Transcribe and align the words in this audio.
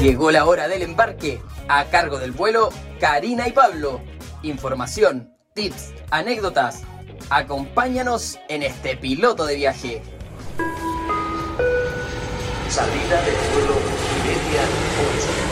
Llegó 0.00 0.30
la 0.30 0.46
hora 0.46 0.68
del 0.68 0.82
embarque. 0.82 1.42
A 1.66 1.86
cargo 1.86 2.20
del 2.20 2.30
vuelo, 2.30 2.68
Karina 3.00 3.48
y 3.48 3.52
Pablo. 3.52 4.00
Información, 4.44 5.34
tips, 5.54 5.92
anécdotas. 6.12 6.82
Acompáñanos 7.30 8.38
en 8.48 8.62
este 8.62 8.96
piloto 8.96 9.44
de 9.44 9.56
viaje. 9.56 10.00
Salida 12.68 13.22
del 13.22 13.34
vuelo 13.52 13.74
Media 14.22 14.62
8. 15.16 15.48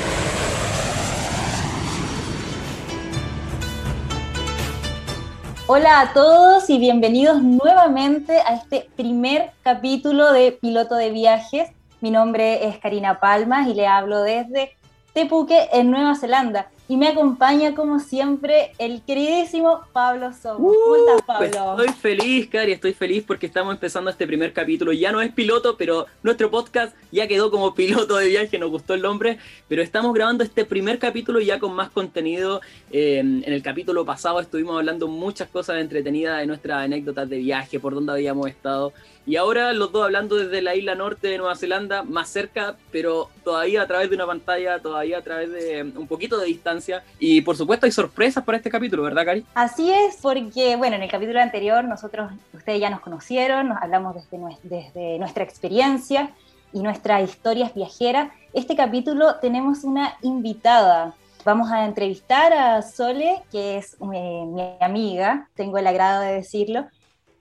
Hola 5.66 6.00
a 6.02 6.12
todos 6.12 6.70
y 6.70 6.78
bienvenidos 6.78 7.42
nuevamente 7.42 8.38
a 8.38 8.54
este 8.54 8.88
primer 8.94 9.50
capítulo 9.64 10.32
de 10.32 10.52
Piloto 10.52 10.94
de 10.94 11.10
Viajes. 11.10 11.75
Mi 12.00 12.10
nombre 12.10 12.68
es 12.68 12.78
Karina 12.78 13.20
Palmas 13.20 13.68
y 13.68 13.74
le 13.74 13.86
hablo 13.86 14.22
desde 14.22 14.76
Tepuque, 15.14 15.68
en 15.72 15.90
Nueva 15.90 16.14
Zelanda. 16.14 16.68
Y 16.88 16.96
me 16.96 17.08
acompaña, 17.08 17.74
como 17.74 17.98
siempre, 17.98 18.70
el 18.78 19.02
queridísimo 19.02 19.80
Pablo 19.92 20.32
Somos. 20.32 20.58
¿Cómo 20.58 20.92
Uh, 20.92 21.08
estás, 21.08 21.22
Pablo? 21.22 21.82
Estoy 21.82 21.88
feliz, 21.94 22.48
Cari, 22.48 22.72
estoy 22.72 22.92
feliz 22.92 23.24
porque 23.26 23.46
estamos 23.46 23.74
empezando 23.74 24.08
este 24.08 24.24
primer 24.26 24.52
capítulo. 24.52 24.92
Ya 24.92 25.10
no 25.10 25.20
es 25.20 25.32
piloto, 25.32 25.76
pero 25.76 26.06
nuestro 26.22 26.48
podcast 26.50 26.94
ya 27.10 27.26
quedó 27.26 27.50
como 27.50 27.74
piloto 27.74 28.16
de 28.18 28.28
viaje, 28.28 28.56
nos 28.58 28.70
gustó 28.70 28.94
el 28.94 29.02
nombre. 29.02 29.38
Pero 29.66 29.82
estamos 29.82 30.14
grabando 30.14 30.44
este 30.44 30.64
primer 30.64 31.00
capítulo 31.00 31.40
ya 31.40 31.58
con 31.58 31.72
más 31.72 31.90
contenido. 31.90 32.60
Eh, 32.92 33.18
en 33.18 33.42
el 33.52 33.62
capítulo 33.62 34.04
pasado 34.04 34.38
estuvimos 34.38 34.76
hablando 34.76 35.08
muchas 35.08 35.48
cosas 35.48 35.78
entretenidas 35.78 36.38
de 36.38 36.46
nuestras 36.46 36.84
anécdotas 36.84 37.28
de 37.28 37.38
viaje, 37.38 37.80
por 37.80 37.94
dónde 37.94 38.12
habíamos 38.12 38.46
estado. 38.48 38.92
Y 39.26 39.34
ahora 39.34 39.72
los 39.72 39.90
dos 39.90 40.04
hablando 40.04 40.36
desde 40.36 40.62
la 40.62 40.76
isla 40.76 40.94
norte 40.94 41.26
de 41.26 41.38
Nueva 41.38 41.56
Zelanda, 41.56 42.04
más 42.04 42.28
cerca, 42.28 42.76
pero 42.92 43.28
todavía 43.42 43.82
a 43.82 43.86
través 43.88 44.08
de 44.08 44.14
una 44.14 44.24
pantalla, 44.24 44.78
todavía 44.78 45.18
a 45.18 45.22
través 45.22 45.50
de 45.50 45.82
un 45.82 46.06
poquito 46.06 46.38
de 46.38 46.46
distancia. 46.46 47.02
Y 47.18 47.40
por 47.40 47.56
supuesto 47.56 47.86
hay 47.86 47.92
sorpresas 47.92 48.44
para 48.44 48.58
este 48.58 48.70
capítulo, 48.70 49.02
¿verdad, 49.02 49.24
Cari? 49.24 49.44
Así 49.54 49.92
es, 49.92 50.18
porque, 50.22 50.76
bueno, 50.76 50.94
en 50.94 51.02
el 51.02 51.10
capítulo 51.10 51.40
anterior 51.40 51.82
nosotros, 51.82 52.30
ustedes 52.52 52.80
ya 52.80 52.88
nos 52.88 53.00
conocieron, 53.00 53.68
nos 53.70 53.82
hablamos 53.82 54.14
desde, 54.14 54.38
desde 54.62 55.18
nuestra 55.18 55.42
experiencia 55.42 56.30
y 56.72 56.78
nuestras 56.80 57.28
historias 57.28 57.74
viajeras. 57.74 58.30
Este 58.52 58.76
capítulo 58.76 59.36
tenemos 59.40 59.82
una 59.82 60.16
invitada. 60.22 61.14
Vamos 61.44 61.70
a 61.72 61.84
entrevistar 61.84 62.52
a 62.52 62.82
Sole, 62.82 63.42
que 63.50 63.78
es 63.78 63.94
eh, 63.94 64.44
mi 64.46 64.62
amiga, 64.80 65.48
tengo 65.54 65.78
el 65.78 65.86
agrado 65.86 66.22
de 66.22 66.32
decirlo, 66.34 66.86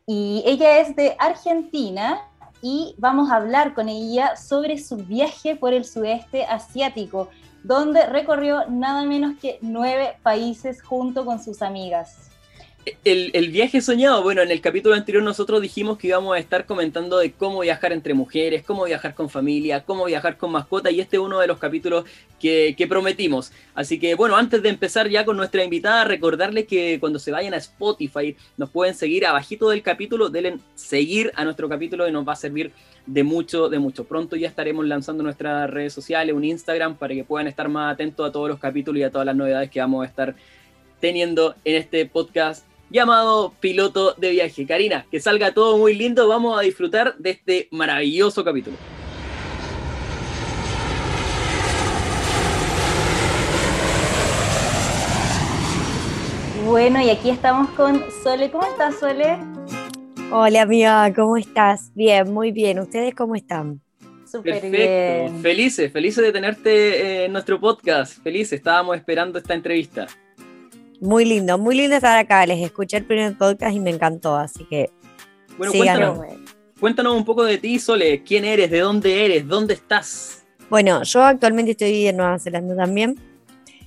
y 0.08 0.44
ella 0.46 0.80
es 0.80 0.96
de 0.96 1.16
Argentina 1.18 2.22
y 2.62 2.96
vamos 2.98 3.32
a 3.32 3.38
hablar 3.38 3.74
con 3.74 3.90
ella 3.90 4.36
sobre 4.36 4.78
su 4.78 4.98
viaje 4.98 5.56
por 5.56 5.74
el 5.74 5.84
sudeste 5.84 6.46
asiático, 6.46 7.30
donde 7.64 8.06
recorrió 8.06 8.70
nada 8.70 9.04
menos 9.04 9.38
que 9.40 9.58
nueve 9.62 10.18
países 10.22 10.82
junto 10.82 11.26
con 11.26 11.44
sus 11.44 11.62
amigas. 11.62 12.30
El, 13.04 13.50
viaje 13.50 13.82
soñado, 13.82 14.22
bueno, 14.22 14.44
en 14.44 14.52
el 14.52 14.62
capítulo 14.62 14.94
anterior 14.94 15.24
nosotros 15.24 15.60
dijimos 15.60 15.98
que 15.98 16.08
íbamos 16.08 16.36
a 16.36 16.40
estar 16.40 16.68
comentando 16.68 17.18
de 17.18 17.32
cómo 17.32 17.62
viajar 17.62 17.92
entre 17.92 18.14
mujeres, 18.14 18.62
cómo 18.62 18.84
viajar 18.84 19.16
con 19.16 19.28
familia, 19.28 19.84
cómo 19.84 20.06
viajar 20.06 20.38
con 20.38 20.52
mascota 20.52 20.92
y 20.92 21.00
este 21.00 21.16
es 21.16 21.22
uno 21.22 21.40
de 21.40 21.48
los 21.48 21.58
capítulos 21.58 22.06
que, 22.40 22.76
que 22.78 22.86
prometimos. 22.86 23.52
Así 23.74 24.00
que 24.00 24.14
bueno, 24.14 24.36
antes 24.36 24.62
de 24.62 24.70
empezar 24.70 25.10
ya 25.10 25.26
con 25.26 25.36
nuestra 25.36 25.64
invitada, 25.64 26.04
recordarles 26.04 26.68
que 26.68 27.00
cuando 27.00 27.18
se 27.18 27.32
vayan 27.32 27.56
a 27.56 27.58
Spotify 27.58 28.38
nos 28.56 28.70
pueden 28.70 28.94
seguir 28.94 29.26
abajito 29.26 29.70
del 29.70 29.82
capítulo, 29.82 30.30
denle 30.30 30.60
seguir 30.76 31.32
a 31.36 31.44
nuestro 31.44 31.68
capítulo 31.68 32.08
y 32.08 32.12
nos 32.12 32.28
va 32.28 32.34
a 32.34 32.36
servir 32.36 32.72
de 33.08 33.24
mucho, 33.24 33.68
de 33.68 33.80
mucho. 33.80 34.04
Pronto 34.04 34.36
ya 34.36 34.48
estaremos 34.48 34.86
lanzando 34.86 35.24
nuestras 35.24 35.72
redes 35.72 35.92
sociales, 35.92 36.36
un 36.36 36.44
Instagram 36.44 36.98
para 36.98 37.16
que 37.16 37.24
puedan 37.24 37.48
estar 37.48 37.68
más 37.68 37.96
atentos 37.96 38.30
a 38.30 38.32
todos 38.32 38.48
los 38.48 38.60
capítulos 38.60 39.00
y 39.00 39.04
a 39.04 39.10
todas 39.10 39.26
las 39.26 39.36
novedades 39.36 39.72
que 39.72 39.80
vamos 39.80 40.04
a 40.04 40.08
estar 40.08 40.36
teniendo 41.00 41.56
en 41.66 41.78
este 41.78 42.06
podcast 42.06 42.64
llamado 42.90 43.54
Piloto 43.60 44.14
de 44.14 44.32
Viaje. 44.32 44.66
Karina, 44.66 45.06
que 45.10 45.20
salga 45.20 45.54
todo 45.54 45.78
muy 45.78 45.96
lindo, 45.96 46.28
vamos 46.28 46.58
a 46.58 46.62
disfrutar 46.62 47.16
de 47.18 47.32
este 47.32 47.68
maravilloso 47.72 48.44
capítulo. 48.44 48.78
Bueno, 56.66 57.00
y 57.00 57.12
aquí 57.12 57.30
estamos 57.30 57.70
con 57.72 58.04
Sole. 58.24 58.50
¿Cómo 58.50 58.66
estás, 58.66 59.00
Sole? 59.00 59.38
Hola 60.32 60.64
amiga, 60.64 61.14
¿cómo 61.14 61.38
estás? 61.38 61.92
Bien, 61.94 62.34
muy 62.34 62.52
bien. 62.52 62.80
¿Ustedes 62.80 63.14
cómo 63.14 63.36
están? 63.36 63.82
Súper 64.26 64.60
Perfecto, 64.60 64.78
bien. 64.78 65.42
felices, 65.42 65.92
felices 65.92 66.24
de 66.24 66.32
tenerte 66.32 66.72
eh, 66.72 67.26
en 67.26 67.32
nuestro 67.32 67.60
podcast, 67.60 68.22
felices, 68.24 68.54
estábamos 68.54 68.98
esperando 68.98 69.38
esta 69.38 69.54
entrevista. 69.54 70.08
Muy 71.02 71.26
lindo, 71.26 71.58
muy 71.58 71.76
lindo 71.76 71.96
estar 71.96 72.18
acá. 72.18 72.46
Les 72.46 72.60
escuché 72.64 72.98
el 72.98 73.06
primer 73.06 73.38
podcast 73.38 73.76
y 73.76 73.80
me 73.80 73.90
encantó, 73.92 74.36
así 74.36 74.66
que 74.66 74.90
Bueno, 75.58 75.72
síganos. 75.72 76.18
cuéntanos, 76.18 76.52
cuéntanos 76.80 77.16
un 77.16 77.26
poco 77.26 77.44
de 77.44 77.58
ti, 77.58 77.80
Sole, 77.80 78.24
quién 78.24 78.46
eres, 78.46 78.72
de 78.72 78.80
dónde 78.80 79.26
eres, 79.26 79.48
dónde 79.48 79.74
estás. 79.74 80.46
Bueno, 80.70 81.04
yo 81.04 81.22
actualmente 81.24 81.72
estoy 81.72 82.08
en 82.08 82.18
Nueva 82.18 82.40
Zelanda 82.40 82.76
también, 82.76 83.20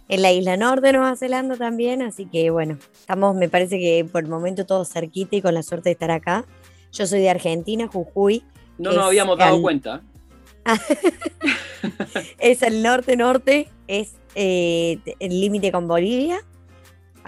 en 0.08 0.22
la 0.22 0.32
isla 0.32 0.56
norte 0.56 0.86
de 0.88 0.92
Nueva 0.94 1.16
Zelanda 1.16 1.56
también, 1.56 2.02
así 2.02 2.26
que 2.26 2.50
bueno, 2.50 2.78
estamos, 2.92 3.34
me 3.34 3.48
parece 3.48 3.78
que 3.78 4.06
por 4.10 4.22
el 4.22 4.28
momento 4.30 4.64
todos 4.64 4.88
cerquita 4.88 5.36
y 5.36 5.42
con 5.42 5.54
la 5.54 5.62
suerte 5.62 5.88
de 5.88 5.92
estar 5.94 6.10
acá. 6.10 6.44
Yo 6.92 7.06
soy 7.06 7.20
de 7.20 7.30
Argentina, 7.30 7.86
Jujuy, 7.88 8.44
No 8.78 8.92
nos 8.92 9.04
habíamos 9.06 9.36
dado 9.38 9.54
al- 9.56 9.62
cuenta. 9.62 10.02
es 12.38 12.62
el 12.62 12.82
norte-norte, 12.82 13.68
es 13.88 14.14
eh, 14.34 14.98
el 15.18 15.40
límite 15.40 15.72
con 15.72 15.88
Bolivia. 15.88 16.40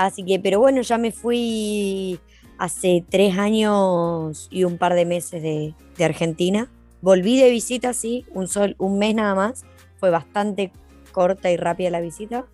Así 0.01 0.25
que, 0.25 0.41
pero 0.41 0.61
bueno, 0.61 0.81
ya 0.81 0.97
me 0.97 1.13
fui 1.13 2.19
hace 2.57 3.05
tres 3.11 3.37
años 3.37 4.49
y 4.51 4.65
un 4.65 4.79
par 4.79 4.95
de 4.95 5.05
meses 5.05 5.43
de, 5.43 5.75
de 5.99 6.05
Argentina. 6.05 6.71
Volví 7.03 7.39
de 7.39 7.51
visita, 7.51 7.93
sí, 7.93 8.25
un, 8.33 8.49
sol, 8.49 8.77
un 8.79 8.99
mes 8.99 9.15
nada 9.15 9.35
más. 9.35 9.65
Fue 9.99 10.09
bastante 10.09 10.73
corta 11.13 11.51
y 11.51 11.59
rápida 11.59 11.91
la 11.91 12.01
visita. 12.01 12.47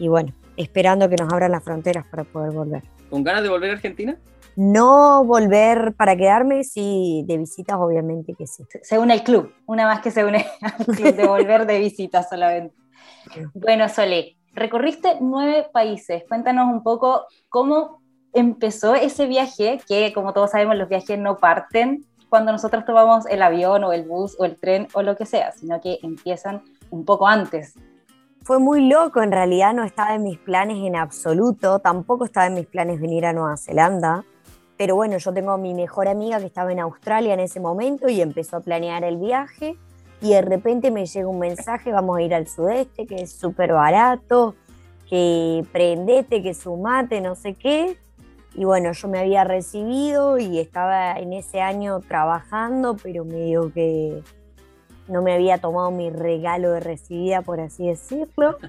Y 0.00 0.08
bueno, 0.08 0.32
esperando 0.56 1.08
que 1.08 1.14
nos 1.16 1.32
abran 1.32 1.52
las 1.52 1.62
fronteras 1.62 2.04
para 2.10 2.24
poder 2.24 2.50
volver. 2.52 2.82
¿Con 3.10 3.22
ganas 3.22 3.44
de 3.44 3.48
volver 3.48 3.70
a 3.70 3.72
Argentina? 3.74 4.18
No 4.56 5.24
volver 5.24 5.94
para 5.94 6.16
quedarme, 6.16 6.64
sí, 6.64 7.22
de 7.28 7.38
visitas 7.38 7.76
obviamente 7.78 8.34
que 8.36 8.48
sí. 8.48 8.64
Se- 8.82 8.98
une 8.98 9.14
el 9.14 9.22
club, 9.22 9.52
una 9.66 9.86
más 9.86 10.00
que 10.00 10.10
se 10.10 10.24
une 10.24 10.44
al 10.62 10.84
club 10.84 11.14
de 11.14 11.26
volver 11.28 11.64
de 11.64 11.78
visita 11.78 12.24
solamente. 12.24 12.74
Bueno, 13.54 13.88
Sole, 13.88 14.37
recorriste 14.58 15.16
nueve 15.20 15.66
países. 15.72 16.24
Cuéntanos 16.28 16.72
un 16.72 16.82
poco 16.82 17.26
cómo 17.48 18.00
empezó 18.32 18.94
ese 18.94 19.26
viaje, 19.26 19.80
que 19.86 20.12
como 20.12 20.32
todos 20.32 20.50
sabemos 20.50 20.76
los 20.76 20.88
viajes 20.88 21.18
no 21.18 21.38
parten 21.38 22.04
cuando 22.28 22.52
nosotros 22.52 22.84
tomamos 22.84 23.26
el 23.26 23.42
avión 23.42 23.84
o 23.84 23.92
el 23.92 24.04
bus 24.04 24.36
o 24.38 24.44
el 24.44 24.56
tren 24.56 24.86
o 24.92 25.02
lo 25.02 25.16
que 25.16 25.26
sea, 25.26 25.52
sino 25.52 25.80
que 25.80 25.98
empiezan 26.02 26.62
un 26.90 27.04
poco 27.04 27.26
antes. 27.26 27.74
Fue 28.42 28.58
muy 28.58 28.88
loco, 28.88 29.22
en 29.22 29.32
realidad 29.32 29.74
no 29.74 29.84
estaba 29.84 30.14
en 30.14 30.22
mis 30.22 30.38
planes 30.38 30.78
en 30.78 30.96
absoluto, 30.96 31.80
tampoco 31.80 32.24
estaba 32.24 32.46
en 32.46 32.54
mis 32.54 32.66
planes 32.66 33.00
venir 33.00 33.26
a 33.26 33.32
Nueva 33.32 33.56
Zelanda, 33.56 34.24
pero 34.76 34.94
bueno, 34.94 35.18
yo 35.18 35.34
tengo 35.34 35.50
a 35.50 35.58
mi 35.58 35.74
mejor 35.74 36.08
amiga 36.08 36.38
que 36.38 36.46
estaba 36.46 36.70
en 36.72 36.80
Australia 36.80 37.34
en 37.34 37.40
ese 37.40 37.60
momento 37.60 38.08
y 38.08 38.20
empezó 38.20 38.58
a 38.58 38.60
planear 38.60 39.04
el 39.04 39.16
viaje 39.16 39.76
y 40.20 40.30
de 40.30 40.42
repente 40.42 40.90
me 40.90 41.06
llega 41.06 41.28
un 41.28 41.38
mensaje, 41.38 41.92
vamos 41.92 42.18
a 42.18 42.22
ir 42.22 42.34
al 42.34 42.48
sudeste, 42.48 43.06
que 43.06 43.16
es 43.22 43.32
súper 43.32 43.72
barato, 43.72 44.54
que 45.08 45.64
prendete, 45.72 46.42
que 46.42 46.54
sumate, 46.54 47.20
no 47.20 47.34
sé 47.34 47.54
qué. 47.54 47.96
Y 48.54 48.64
bueno, 48.64 48.92
yo 48.92 49.08
me 49.08 49.20
había 49.20 49.44
recibido 49.44 50.38
y 50.38 50.58
estaba 50.58 51.12
en 51.12 51.32
ese 51.32 51.60
año 51.60 52.00
trabajando, 52.00 52.96
pero 53.00 53.24
medio 53.24 53.72
que 53.72 54.22
no 55.06 55.22
me 55.22 55.34
había 55.34 55.58
tomado 55.58 55.90
mi 55.90 56.10
regalo 56.10 56.72
de 56.72 56.80
recibida, 56.80 57.42
por 57.42 57.60
así 57.60 57.86
decirlo. 57.86 58.58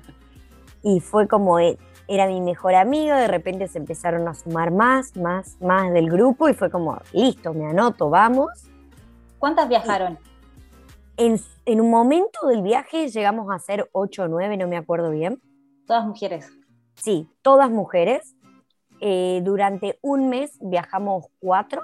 Y 0.81 1.01
fue 1.01 1.27
como, 1.27 1.59
e- 1.59 1.77
era 2.07 2.25
mi 2.25 2.39
mejor 2.39 2.73
amiga, 2.73 3.19
de 3.19 3.27
repente 3.27 3.67
se 3.67 3.79
empezaron 3.79 4.25
a 4.29 4.33
sumar 4.33 4.71
más, 4.71 5.17
más, 5.17 5.57
más 5.59 5.91
del 5.91 6.09
grupo 6.09 6.47
y 6.47 6.53
fue 6.53 6.71
como, 6.71 6.97
listo, 7.11 7.53
me 7.53 7.65
anoto, 7.65 8.09
vamos. 8.09 8.47
¿Cuántas 9.39 9.67
viajaron? 9.67 10.17
En, 11.19 11.37
en 11.65 11.81
un 11.81 11.91
momento 11.91 12.47
del 12.47 12.61
viaje 12.61 13.09
llegamos 13.09 13.51
a 13.51 13.59
ser 13.59 13.89
8 13.91 14.23
o 14.23 14.27
9, 14.29 14.55
no 14.55 14.69
me 14.69 14.77
acuerdo 14.77 15.11
bien. 15.11 15.41
Todas 15.85 16.05
mujeres. 16.05 16.49
Sí, 16.95 17.27
todas 17.41 17.69
mujeres. 17.69 18.37
Eh, 19.01 19.41
durante 19.43 19.99
un 20.01 20.29
mes 20.29 20.57
viajamos 20.61 21.25
cuatro. 21.39 21.81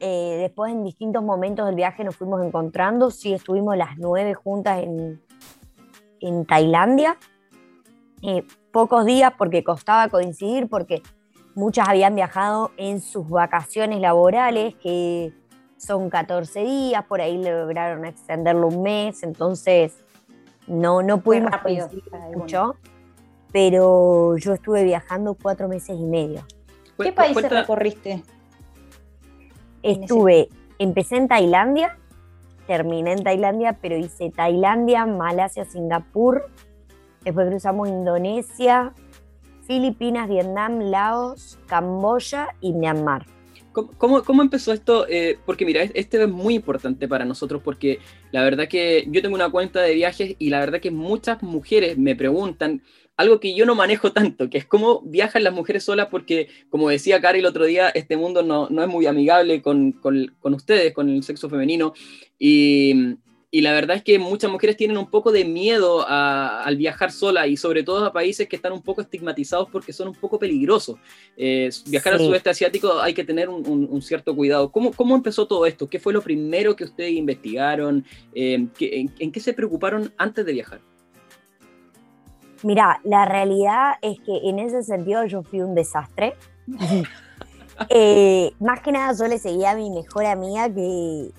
Eh, 0.00 0.38
después 0.40 0.72
en 0.72 0.82
distintos 0.82 1.22
momentos 1.22 1.66
del 1.66 1.74
viaje 1.74 2.04
nos 2.04 2.16
fuimos 2.16 2.42
encontrando. 2.42 3.10
Sí, 3.10 3.34
estuvimos 3.34 3.76
las 3.76 3.98
nueve 3.98 4.32
juntas 4.32 4.82
en, 4.82 5.22
en 6.20 6.46
Tailandia. 6.46 7.18
Eh, 8.22 8.46
pocos 8.72 9.04
días 9.04 9.34
porque 9.36 9.62
costaba 9.62 10.08
coincidir, 10.08 10.70
porque 10.70 11.02
muchas 11.54 11.86
habían 11.86 12.14
viajado 12.14 12.70
en 12.78 13.02
sus 13.02 13.28
vacaciones 13.28 14.00
laborales, 14.00 14.74
que 14.76 15.34
son 15.84 16.10
14 16.10 16.60
días, 16.60 17.04
por 17.06 17.20
ahí 17.20 17.42
lograron 17.42 18.04
extenderlo 18.04 18.68
un 18.68 18.82
mes, 18.82 19.22
entonces 19.22 19.94
No, 20.68 21.02
no 21.02 21.18
pudimos 21.20 21.50
rápido 21.50 21.88
mucho, 22.36 22.76
pero 23.52 24.36
yo 24.36 24.52
estuve 24.54 24.84
viajando 24.84 25.34
cuatro 25.34 25.66
meses 25.68 25.98
y 25.98 26.04
medio. 26.04 26.42
¿Qué 26.98 27.12
países 27.12 27.34
cuenta- 27.34 27.60
recorriste? 27.62 28.22
Estuve, 29.82 30.48
empecé 30.78 31.16
en 31.16 31.26
Tailandia, 31.26 31.98
terminé 32.68 33.12
en 33.14 33.24
Tailandia, 33.24 33.78
pero 33.82 33.96
hice 33.96 34.30
Tailandia, 34.30 35.04
Malasia, 35.04 35.64
Singapur, 35.64 36.48
después 37.24 37.48
cruzamos 37.48 37.88
Indonesia, 37.88 38.92
Filipinas, 39.66 40.28
Vietnam, 40.28 40.78
Laos, 40.78 41.58
Camboya 41.66 42.48
y 42.60 42.72
Myanmar. 42.72 43.26
¿Cómo, 43.72 44.22
cómo, 44.22 44.42
empezó 44.42 44.72
esto? 44.72 45.06
Eh, 45.08 45.38
porque 45.46 45.64
mira, 45.64 45.82
es- 45.82 45.92
este 45.94 46.22
es 46.22 46.28
muy 46.28 46.54
importante 46.54 47.08
para 47.08 47.24
nosotros 47.24 47.62
porque 47.64 47.98
la 48.30 48.42
verdad 48.44 48.68
que 48.68 49.04
yo 49.08 49.22
tengo 49.22 49.34
una 49.34 49.50
cuenta 49.50 49.80
de 49.80 49.94
viajes 49.94 50.36
y 50.38 50.50
la 50.50 50.60
verdad 50.60 50.80
que 50.80 50.90
muchas 50.90 51.42
mujeres 51.42 51.96
me 51.98 52.14
preguntan 52.14 52.82
algo 53.16 53.40
que 53.40 53.54
yo 53.54 53.66
no 53.66 53.74
manejo 53.74 54.12
tanto, 54.12 54.48
que 54.50 54.58
es 54.58 54.66
cómo 54.66 55.02
viajan 55.04 55.44
las 55.44 55.52
mujeres 55.52 55.84
solas 55.84 56.08
porque, 56.10 56.48
como 56.70 56.88
decía 56.88 57.20
Cari 57.20 57.38
el 57.40 57.46
otro 57.46 57.64
día, 57.66 57.88
este 57.90 58.16
mundo 58.16 58.42
no, 58.42 58.68
no 58.70 58.82
es 58.82 58.88
muy 58.88 59.06
amigable 59.06 59.62
con, 59.62 59.92
con- 59.92 60.34
con 60.40 60.54
ustedes, 60.54 60.92
con 60.92 61.08
el 61.08 61.22
sexo 61.22 61.48
femenino. 61.48 61.92
Y, 62.38 63.16
y 63.54 63.60
la 63.60 63.72
verdad 63.72 63.98
es 63.98 64.02
que 64.02 64.18
muchas 64.18 64.50
mujeres 64.50 64.78
tienen 64.78 64.96
un 64.96 65.10
poco 65.10 65.30
de 65.30 65.44
miedo 65.44 66.04
a- 66.08 66.62
al 66.64 66.76
viajar 66.78 67.12
sola 67.12 67.46
y 67.46 67.58
sobre 67.58 67.82
todo 67.82 68.02
a 68.06 68.10
países 68.12 68.48
que 68.48 68.56
están 68.56 68.72
un 68.72 68.80
poco 68.80 69.02
estigmatizados 69.02 69.68
porque 69.70 69.92
son 69.92 70.08
un 70.08 70.14
poco 70.14 70.38
peligrosos. 70.38 70.96
Eh, 71.36 71.68
viajar 71.86 72.14
al 72.14 72.20
sudeste 72.20 72.48
asiático 72.48 72.98
hay 72.98 73.12
que 73.12 73.24
tener 73.24 73.50
un, 73.50 73.68
un- 73.68 73.86
un 73.90 74.00
cierto 74.00 74.34
cuidado. 74.34 74.72
¿Cómo, 74.72 74.90
¿Cómo 74.92 75.14
empezó 75.14 75.46
todo 75.46 75.66
esto? 75.66 75.86
¿Qué 75.86 75.98
fue 76.00 76.14
lo 76.14 76.22
primero 76.22 76.74
que 76.74 76.84
ustedes 76.84 77.12
investigaron? 77.12 78.06
Eh, 78.34 78.68
¿qué- 78.78 79.00
en, 79.00 79.14
en 79.18 79.30
qué 79.30 79.38
se 79.40 79.52
preocuparon 79.52 80.12
antes 80.16 80.46
de 80.46 80.52
viajar? 80.54 80.80
Mira, 82.62 83.00
la 83.04 83.26
realidad 83.26 83.96
es 84.00 84.18
que 84.20 84.34
en 84.48 84.60
ese 84.60 84.82
sentido 84.82 85.26
yo 85.26 85.42
fui 85.42 85.60
un 85.60 85.74
desastre. 85.74 86.34
Eh, 87.88 88.52
más 88.60 88.80
que 88.80 88.92
nada 88.92 89.12
yo 89.18 89.26
le 89.26 89.38
seguía 89.38 89.70
a 89.72 89.74
mi 89.74 89.90
mejor 89.90 90.26
amiga 90.26 90.72
que 90.72 91.30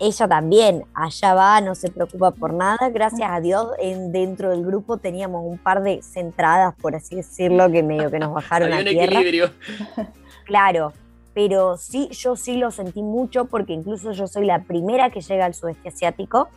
ella 0.00 0.26
también 0.28 0.84
allá 0.94 1.34
va, 1.34 1.60
no 1.60 1.74
se 1.74 1.90
preocupa 1.90 2.30
por 2.32 2.52
nada. 2.52 2.88
Gracias 2.90 3.28
a 3.30 3.40
Dios 3.40 3.68
en, 3.78 4.12
dentro 4.12 4.50
del 4.50 4.64
grupo 4.64 4.96
teníamos 4.98 5.42
un 5.44 5.58
par 5.58 5.82
de 5.82 6.02
centradas, 6.02 6.74
por 6.74 6.94
así 6.96 7.16
decirlo, 7.16 7.70
que 7.70 7.82
medio 7.82 8.10
que 8.10 8.18
nos 8.18 8.32
bajaron 8.34 8.72
Había 8.72 8.78
a 8.78 8.80
un 8.80 8.98
tierra. 8.98 9.20
equilibrio. 9.20 9.50
Claro, 10.44 10.92
pero 11.34 11.76
sí, 11.76 12.08
yo 12.10 12.34
sí 12.34 12.56
lo 12.56 12.72
sentí 12.72 13.00
mucho 13.00 13.44
porque 13.44 13.72
incluso 13.72 14.10
yo 14.10 14.26
soy 14.26 14.44
la 14.44 14.64
primera 14.64 15.08
que 15.10 15.20
llega 15.20 15.44
al 15.46 15.54
sudeste 15.54 15.88
asiático. 15.88 16.48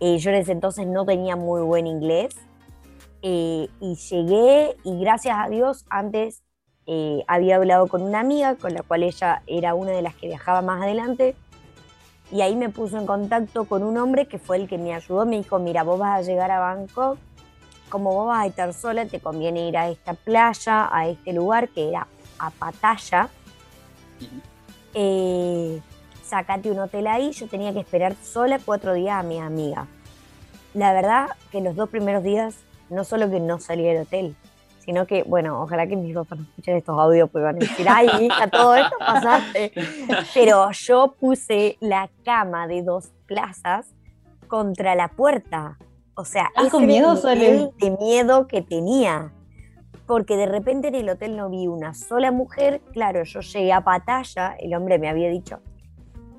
Eh, 0.00 0.18
yo 0.18 0.30
en 0.30 0.36
ese 0.36 0.52
entonces 0.52 0.86
no 0.88 1.04
tenía 1.06 1.36
muy 1.36 1.62
buen 1.62 1.86
inglés. 1.86 2.34
Eh, 3.22 3.68
y 3.80 3.94
llegué 3.94 4.76
y 4.82 4.98
gracias 4.98 5.36
a 5.38 5.48
Dios 5.48 5.84
antes 5.88 6.42
eh, 6.86 7.22
había 7.28 7.56
hablado 7.56 7.86
con 7.86 8.02
una 8.02 8.20
amiga 8.20 8.56
con 8.56 8.72
la 8.74 8.82
cual 8.82 9.02
ella 9.02 9.42
era 9.46 9.74
una 9.74 9.92
de 9.92 10.02
las 10.02 10.14
que 10.16 10.26
viajaba 10.26 10.62
más 10.62 10.82
adelante. 10.82 11.36
Y 12.32 12.42
ahí 12.42 12.54
me 12.54 12.68
puso 12.68 12.96
en 12.98 13.06
contacto 13.06 13.64
con 13.64 13.82
un 13.82 13.96
hombre 13.98 14.26
que 14.26 14.38
fue 14.38 14.56
el 14.56 14.68
que 14.68 14.78
me 14.78 14.94
ayudó. 14.94 15.26
Me 15.26 15.36
dijo, 15.38 15.58
mira, 15.58 15.82
vos 15.82 15.98
vas 15.98 16.18
a 16.18 16.22
llegar 16.22 16.50
a 16.50 16.60
Bangkok. 16.60 17.18
Como 17.88 18.14
vos 18.14 18.28
vas 18.28 18.44
a 18.44 18.46
estar 18.46 18.72
sola, 18.72 19.06
te 19.06 19.18
conviene 19.18 19.68
ir 19.68 19.76
a 19.76 19.88
esta 19.88 20.14
playa, 20.14 20.88
a 20.94 21.08
este 21.08 21.32
lugar 21.32 21.68
que 21.70 21.88
era 21.88 22.06
a 22.38 22.50
Pattaya. 22.50 23.28
Eh, 24.94 25.80
sacate 26.24 26.70
un 26.70 26.78
hotel 26.78 27.08
ahí. 27.08 27.32
Yo 27.32 27.48
tenía 27.48 27.72
que 27.72 27.80
esperar 27.80 28.14
sola 28.22 28.60
cuatro 28.64 28.94
días 28.94 29.18
a 29.18 29.24
mi 29.24 29.40
amiga. 29.40 29.88
La 30.72 30.92
verdad 30.92 31.30
que 31.50 31.60
los 31.60 31.74
dos 31.74 31.88
primeros 31.88 32.22
días, 32.22 32.54
no 32.90 33.02
solo 33.02 33.28
que 33.28 33.40
no 33.40 33.58
salí 33.58 33.82
del 33.82 34.02
hotel, 34.02 34.36
sino 34.80 35.06
que, 35.06 35.22
bueno, 35.22 35.62
ojalá 35.62 35.86
que 35.86 35.96
mis 35.96 36.14
papás 36.14 36.38
no 36.38 36.44
escuchen 36.44 36.76
estos 36.76 36.98
audios, 36.98 37.30
porque 37.30 37.44
van 37.44 37.56
a 37.56 37.58
decir, 37.58 37.86
ay, 37.88 38.08
hija, 38.20 38.48
todo 38.48 38.74
esto 38.74 38.96
pasaste. 38.98 39.72
Pero 40.34 40.70
yo 40.72 41.14
puse 41.18 41.76
la 41.80 42.10
cama 42.24 42.66
de 42.66 42.82
dos 42.82 43.12
plazas 43.26 43.94
contra 44.48 44.94
la 44.94 45.08
puerta. 45.08 45.78
O 46.14 46.24
sea, 46.24 46.50
Ah, 46.56 46.62
ese 46.62 46.70
con 46.70 46.90
era 46.90 47.12
el 47.32 47.70
de 47.78 47.96
miedo 47.98 48.46
que 48.46 48.62
tenía. 48.62 49.32
Porque 50.06 50.36
de 50.36 50.46
repente 50.46 50.88
en 50.88 50.96
el 50.96 51.08
hotel 51.08 51.36
no 51.36 51.48
vi 51.48 51.68
una 51.68 51.94
sola 51.94 52.32
mujer. 52.32 52.80
Claro, 52.92 53.22
yo 53.22 53.40
llegué 53.40 53.72
a 53.72 53.82
Patalla, 53.82 54.56
el 54.58 54.74
hombre 54.74 54.98
me 54.98 55.08
había 55.08 55.28
dicho, 55.28 55.60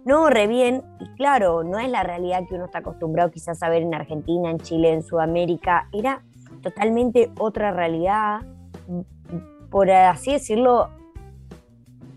no, 0.04 0.30
re 0.30 0.48
bien. 0.48 0.84
Y 1.00 1.08
claro, 1.16 1.64
no 1.64 1.80
es 1.80 1.90
la 1.90 2.04
realidad 2.04 2.44
que 2.50 2.56
uno 2.56 2.66
está 2.66 2.80
acostumbrado 2.80 3.32
quizás 3.32 3.62
a 3.64 3.70
ver 3.70 3.84
en 3.84 3.94
Argentina, 3.94 4.50
en 4.50 4.60
Chile, 4.60 4.92
en 4.92 5.04
Sudamérica. 5.04 5.88
Era 5.94 6.24
totalmente 6.62 7.32
otra 7.38 7.72
realidad, 7.72 8.42
por 9.70 9.90
así 9.90 10.34
decirlo, 10.34 10.90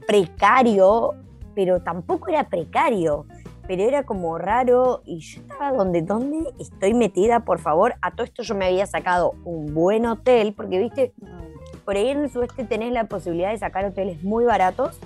precario, 0.07 1.15
pero 1.55 1.81
tampoco 1.81 2.29
era 2.29 2.49
precario, 2.49 3.27
pero 3.67 3.83
era 3.83 4.03
como 4.03 4.37
raro 4.39 5.03
y 5.05 5.21
yo 5.21 5.41
estaba 5.41 5.73
donde, 5.73 6.03
¿dónde 6.03 6.53
estoy 6.59 6.95
metida? 6.95 7.41
Por 7.41 7.59
favor, 7.59 7.95
a 8.03 8.11
todo 8.11 8.25
esto 8.25 8.43
yo 8.43 8.55
me 8.55 8.67
había 8.67 8.87
sacado 8.87 9.35
un 9.45 9.73
buen 9.73 10.05
hotel, 10.07 10.53
porque 10.55 10.79
viste, 10.79 11.15
por 11.85 11.97
ahí 11.97 12.09
en 12.09 12.25
el 12.25 12.31
sudeste 12.31 12.65
tenés 12.65 12.93
la 12.93 13.05
posibilidad 13.05 13.51
de 13.51 13.59
sacar 13.59 13.85
hoteles 13.85 14.23
muy 14.23 14.45
baratos, 14.45 14.99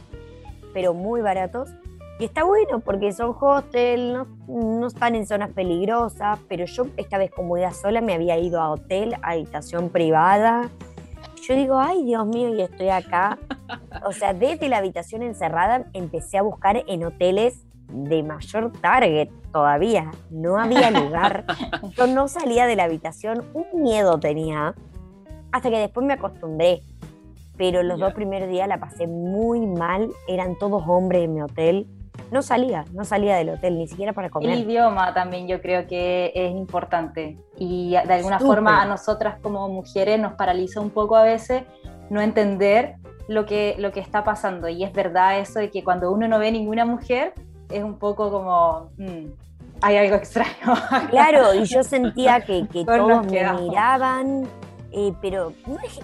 pero 0.72 0.94
muy 0.94 1.20
baratos. 1.20 1.70
Y 2.18 2.24
está 2.24 2.42
bueno 2.42 2.80
porque 2.80 3.12
son 3.12 3.34
hostel, 3.40 4.12
no, 4.12 4.26
no 4.48 4.86
están 4.88 5.14
en 5.14 5.24
zonas 5.26 5.50
peligrosas, 5.52 6.38
pero 6.48 6.64
yo 6.64 6.86
esta 6.96 7.16
vez 7.16 7.30
como 7.30 7.56
iba 7.56 7.70
sola 7.72 8.00
me 8.00 8.14
había 8.14 8.36
ido 8.38 8.60
a 8.60 8.70
hotel, 8.70 9.14
a 9.22 9.30
habitación 9.32 9.88
privada. 9.90 10.68
Yo 11.42 11.54
digo, 11.54 11.78
ay 11.78 12.04
Dios 12.04 12.26
mío, 12.26 12.52
y 12.54 12.60
estoy 12.60 12.88
acá. 12.88 13.38
O 14.04 14.12
sea, 14.12 14.34
desde 14.34 14.68
la 14.68 14.78
habitación 14.78 15.22
encerrada 15.22 15.86
empecé 15.92 16.38
a 16.38 16.42
buscar 16.42 16.82
en 16.88 17.04
hoteles 17.04 17.64
de 17.88 18.22
mayor 18.24 18.72
target 18.80 19.28
todavía. 19.52 20.10
No 20.30 20.58
había 20.58 20.90
lugar. 21.02 21.44
Yo 21.96 22.06
no 22.08 22.26
salía 22.26 22.66
de 22.66 22.74
la 22.76 22.84
habitación, 22.84 23.44
un 23.54 23.82
miedo 23.82 24.18
tenía, 24.18 24.74
hasta 25.52 25.70
que 25.70 25.78
después 25.78 26.04
me 26.04 26.14
acostumbré. 26.14 26.80
Pero 27.56 27.82
los 27.84 27.98
Ya. 27.98 28.06
dos 28.06 28.14
primeros 28.14 28.48
días 28.48 28.66
la 28.68 28.78
pasé 28.78 29.06
muy 29.06 29.66
mal, 29.66 30.10
eran 30.26 30.56
todos 30.58 30.82
hombres 30.86 31.24
en 31.24 31.34
mi 31.34 31.42
hotel. 31.42 31.86
No 32.30 32.42
salía, 32.42 32.84
no 32.92 33.04
salía 33.04 33.36
del 33.36 33.50
hotel, 33.50 33.78
ni 33.78 33.88
siquiera 33.88 34.12
para 34.12 34.26
El 34.26 34.32
comer. 34.32 34.58
idioma 34.58 35.14
también 35.14 35.48
yo 35.48 35.60
creo 35.62 35.86
que 35.86 36.30
es 36.34 36.50
importante 36.52 37.38
y 37.56 37.90
de 37.92 38.12
alguna 38.14 38.38
Súper. 38.38 38.56
forma 38.56 38.82
a 38.82 38.86
nosotras 38.86 39.38
como 39.42 39.68
mujeres 39.68 40.20
nos 40.20 40.34
paraliza 40.34 40.80
un 40.80 40.90
poco 40.90 41.16
a 41.16 41.22
veces 41.22 41.62
no 42.10 42.20
entender 42.20 42.96
lo 43.28 43.46
que, 43.46 43.76
lo 43.78 43.92
que 43.92 44.00
está 44.00 44.24
pasando 44.24 44.68
y 44.68 44.84
es 44.84 44.92
verdad 44.92 45.38
eso 45.38 45.58
de 45.58 45.70
que 45.70 45.82
cuando 45.84 46.10
uno 46.12 46.28
no 46.28 46.38
ve 46.38 46.50
ninguna 46.52 46.84
mujer 46.84 47.32
es 47.70 47.82
un 47.82 47.98
poco 47.98 48.30
como 48.30 48.90
mm, 48.98 49.26
hay 49.82 49.96
algo 49.96 50.16
extraño. 50.16 50.50
Claro, 51.10 51.54
y 51.54 51.64
yo 51.64 51.82
sentía 51.82 52.40
que, 52.40 52.66
que 52.68 52.84
Todos 52.84 53.26
me 53.26 53.52
miraban, 53.54 54.46
eh, 54.92 55.12
pero 55.22 55.52
no 55.66 55.76
es- 55.80 56.00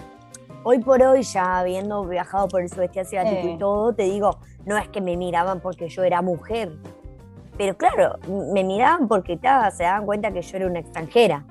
hoy 0.67 0.79
por 0.79 0.99
hoy, 1.03 1.21
ya 1.21 1.59
habiendo 1.59 2.03
viajado 2.05 2.47
por 2.47 2.61
el 2.61 2.69
sudeste 2.69 2.99
asiático 2.99 3.35
Eh. 3.47 3.51
y 3.53 3.57
todo, 3.59 3.93
te 3.93 4.03
digo, 4.03 4.39
no 4.65 4.75
es 4.77 4.87
que 4.89 4.99
me 4.99 5.15
miraban 5.15 5.59
porque 5.59 5.87
yo 5.89 6.03
era 6.03 6.23
mujer, 6.23 6.71
pero 7.55 7.77
claro, 7.77 8.17
me 8.51 8.63
miraban 8.63 9.07
porque 9.07 9.37
ta, 9.37 9.69
se 9.69 9.83
daban 9.83 10.05
cuenta 10.07 10.31
que 10.31 10.41
yo 10.41 10.57
era 10.57 10.65
una 10.67 10.79
extranjera. 10.79 11.45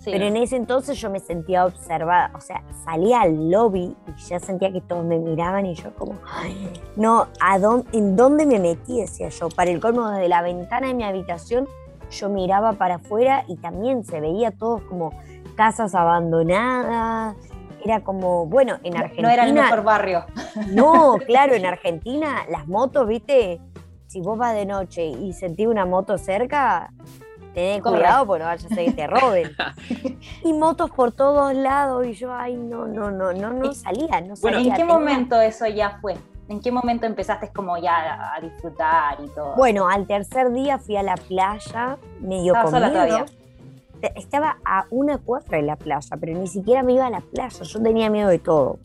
Sí. 0.00 0.10
Pero 0.12 0.24
en 0.26 0.36
ese 0.36 0.56
entonces 0.56 1.00
yo 1.00 1.08
me 1.10 1.20
sentía 1.20 1.64
observada, 1.66 2.30
o 2.34 2.40
sea, 2.40 2.62
salía 2.84 3.20
al 3.22 3.50
lobby 3.50 3.96
y 4.06 4.20
ya 4.28 4.38
sentía 4.40 4.72
que 4.72 4.80
todos 4.80 5.04
me 5.04 5.18
miraban 5.18 5.64
y 5.66 5.74
yo 5.74 5.92
como, 5.94 6.14
"Ay, 6.40 6.72
no, 6.96 7.26
¿a 7.40 7.58
dónde, 7.58 7.86
¿en 7.96 8.16
dónde 8.16 8.44
me 8.46 8.58
metí? 8.58 9.00
Decía 9.00 9.28
yo, 9.28 9.48
para 9.48 9.70
el 9.70 9.80
colmo 9.80 10.08
desde 10.10 10.28
la 10.28 10.42
ventana 10.42 10.88
de 10.88 10.94
mi 10.94 11.04
habitación 11.04 11.66
yo 12.10 12.28
miraba 12.28 12.72
para 12.74 12.96
afuera 12.96 13.44
y 13.48 13.56
también 13.56 14.04
se 14.04 14.20
veía 14.20 14.50
todos 14.50 14.82
como 14.82 15.12
casas 15.56 15.94
abandonadas, 15.96 17.34
era 17.84 18.00
como, 18.00 18.46
bueno, 18.46 18.78
en 18.82 18.96
Argentina... 18.96 19.28
no 19.28 19.34
era 19.34 19.44
el 19.44 19.52
mejor 19.52 19.82
barrio. 19.82 20.24
No, 20.68 21.18
claro, 21.26 21.54
en 21.54 21.66
Argentina 21.66 22.44
las 22.48 22.66
motos, 22.66 23.06
viste, 23.06 23.60
si 24.06 24.20
vos 24.20 24.38
vas 24.38 24.54
de 24.54 24.66
noche 24.66 25.04
y 25.06 25.32
sentís 25.32 25.66
una 25.66 25.84
moto 25.86 26.18
cerca, 26.18 26.92
tenés 27.54 27.82
Corre. 27.82 27.98
cuidado 27.98 28.26
porque 28.26 28.42
no 28.42 28.46
vaya 28.46 28.68
a 28.70 28.74
que 28.74 28.92
te 28.92 29.06
roben. 29.06 29.50
y 30.44 30.52
motos 30.52 30.90
por 30.90 31.12
todos 31.12 31.54
lados 31.54 32.06
y 32.06 32.12
yo, 32.14 32.32
ay, 32.32 32.56
no, 32.56 32.86
no, 32.86 33.10
no, 33.10 33.32
no, 33.32 33.52
no 33.52 33.72
salía, 33.72 34.20
no 34.20 34.34
Bueno. 34.40 34.58
¿En 34.58 34.64
qué 34.64 34.70
tenía- 34.78 34.86
momento 34.86 35.40
eso 35.40 35.66
ya 35.66 35.98
fue? 36.00 36.16
¿En 36.48 36.60
qué 36.60 36.72
momento 36.72 37.04
empezaste 37.04 37.50
como 37.52 37.76
ya 37.76 38.34
a 38.34 38.40
disfrutar 38.40 39.18
y 39.22 39.28
todo? 39.28 39.54
Bueno, 39.54 39.86
al 39.86 40.06
tercer 40.06 40.50
día 40.50 40.78
fui 40.78 40.96
a 40.96 41.02
la 41.02 41.14
playa, 41.14 41.98
medio 42.20 42.54
Estaba 42.54 42.62
con 42.64 42.72
sola 42.72 42.90
todavía. 42.90 43.26
Estaba 44.14 44.58
a 44.64 44.86
una 44.90 45.18
cuadra 45.18 45.58
de 45.58 45.62
la 45.64 45.76
playa, 45.76 46.16
pero 46.20 46.38
ni 46.38 46.46
siquiera 46.46 46.82
me 46.82 46.92
iba 46.94 47.06
a 47.06 47.10
la 47.10 47.20
playa, 47.20 47.62
yo 47.62 47.82
tenía 47.82 48.10
miedo 48.10 48.28
de 48.28 48.38
todo. 48.38 48.78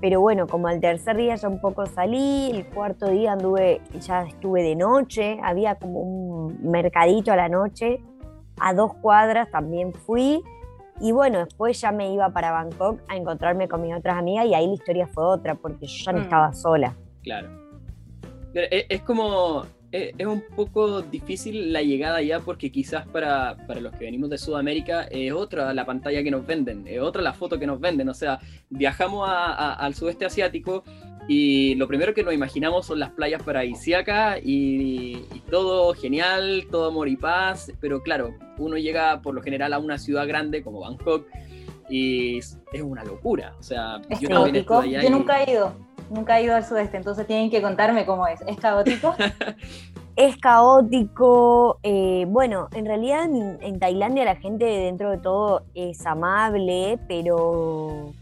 Pero 0.00 0.20
bueno, 0.20 0.46
como 0.48 0.66
al 0.68 0.80
tercer 0.80 1.16
día 1.16 1.36
ya 1.36 1.48
un 1.48 1.60
poco 1.60 1.86
salí, 1.86 2.50
el 2.52 2.66
cuarto 2.66 3.08
día 3.08 3.32
anduve, 3.34 3.80
ya 4.00 4.22
estuve 4.22 4.62
de 4.62 4.74
noche, 4.74 5.38
había 5.42 5.76
como 5.76 6.00
un 6.00 6.58
mercadito 6.70 7.32
a 7.32 7.36
la 7.36 7.48
noche 7.48 8.00
a 8.60 8.74
dos 8.74 8.94
cuadras 8.94 9.50
también 9.50 9.92
fui. 9.92 10.42
Y 11.00 11.10
bueno, 11.12 11.38
después 11.44 11.80
ya 11.80 11.90
me 11.90 12.12
iba 12.12 12.28
para 12.30 12.52
Bangkok 12.52 13.00
a 13.08 13.16
encontrarme 13.16 13.66
con 13.68 13.80
mis 13.82 13.94
otras 13.94 14.16
amigas 14.18 14.46
y 14.46 14.54
ahí 14.54 14.66
la 14.68 14.74
historia 14.74 15.06
fue 15.08 15.24
otra, 15.24 15.54
porque 15.54 15.86
yo 15.86 16.04
ya 16.04 16.12
no 16.12 16.18
Mm. 16.18 16.22
estaba 16.22 16.52
sola. 16.52 16.94
Claro. 17.22 17.48
Es, 18.54 18.84
es 18.88 19.02
como. 19.02 19.62
Es, 19.92 20.14
es 20.18 20.26
un 20.26 20.42
poco 20.56 21.02
difícil 21.02 21.72
la 21.72 21.82
llegada 21.82 22.16
allá 22.16 22.40
porque 22.40 22.72
quizás 22.72 23.06
para, 23.06 23.56
para 23.66 23.80
los 23.80 23.92
que 23.92 24.06
venimos 24.06 24.30
de 24.30 24.38
Sudamérica 24.38 25.04
es 25.04 25.32
otra 25.32 25.72
la 25.74 25.84
pantalla 25.84 26.22
que 26.22 26.30
nos 26.30 26.46
venden, 26.46 26.84
es 26.88 26.98
otra 27.00 27.20
la 27.22 27.34
foto 27.34 27.58
que 27.58 27.66
nos 27.66 27.78
venden. 27.78 28.08
O 28.08 28.14
sea, 28.14 28.40
viajamos 28.70 29.28
a- 29.28 29.52
a- 29.52 29.74
al 29.74 29.94
sudeste 29.94 30.24
asiático 30.24 30.82
y 31.28 31.74
lo 31.76 31.86
primero 31.86 32.14
que 32.14 32.24
nos 32.24 32.34
imaginamos 32.34 32.86
son 32.86 32.98
las 32.98 33.10
playas 33.10 33.42
paradisíacas 33.42 34.40
y, 34.42 35.24
y 35.32 35.40
todo 35.50 35.92
genial, 35.94 36.66
todo 36.70 36.88
amor 36.88 37.08
y 37.08 37.16
paz. 37.16 37.70
Pero 37.80 38.02
claro, 38.02 38.34
uno 38.58 38.76
llega 38.78 39.20
por 39.22 39.34
lo 39.34 39.42
general 39.42 39.72
a 39.74 39.78
una 39.78 39.98
ciudad 39.98 40.26
grande 40.26 40.62
como 40.62 40.80
Bangkok 40.80 41.26
y 41.90 42.38
es 42.38 42.58
una 42.82 43.04
locura. 43.04 43.54
O 43.60 43.62
sea, 43.62 44.00
Es 44.08 44.20
yo 44.20 44.28
también 44.30 44.64
allá 44.80 45.02
Yo 45.02 45.10
nunca 45.10 45.42
he 45.44 45.52
ido. 45.52 45.76
Nunca 46.10 46.38
he 46.38 46.44
ido 46.44 46.54
al 46.54 46.64
sudeste, 46.64 46.96
entonces 46.96 47.26
tienen 47.26 47.50
que 47.50 47.62
contarme 47.62 48.04
cómo 48.06 48.26
es. 48.26 48.40
¿Es 48.46 48.56
caótico? 48.58 49.14
Es 50.14 50.36
caótico. 50.36 51.78
eh, 51.82 52.26
bueno, 52.28 52.68
en 52.74 52.84
realidad 52.84 53.24
en, 53.24 53.56
en 53.62 53.78
Tailandia 53.78 54.26
la 54.26 54.36
gente 54.36 54.66
dentro 54.66 55.10
de 55.10 55.16
todo 55.16 55.62
es 55.74 56.04
amable, 56.04 56.98
pero, 57.08 58.12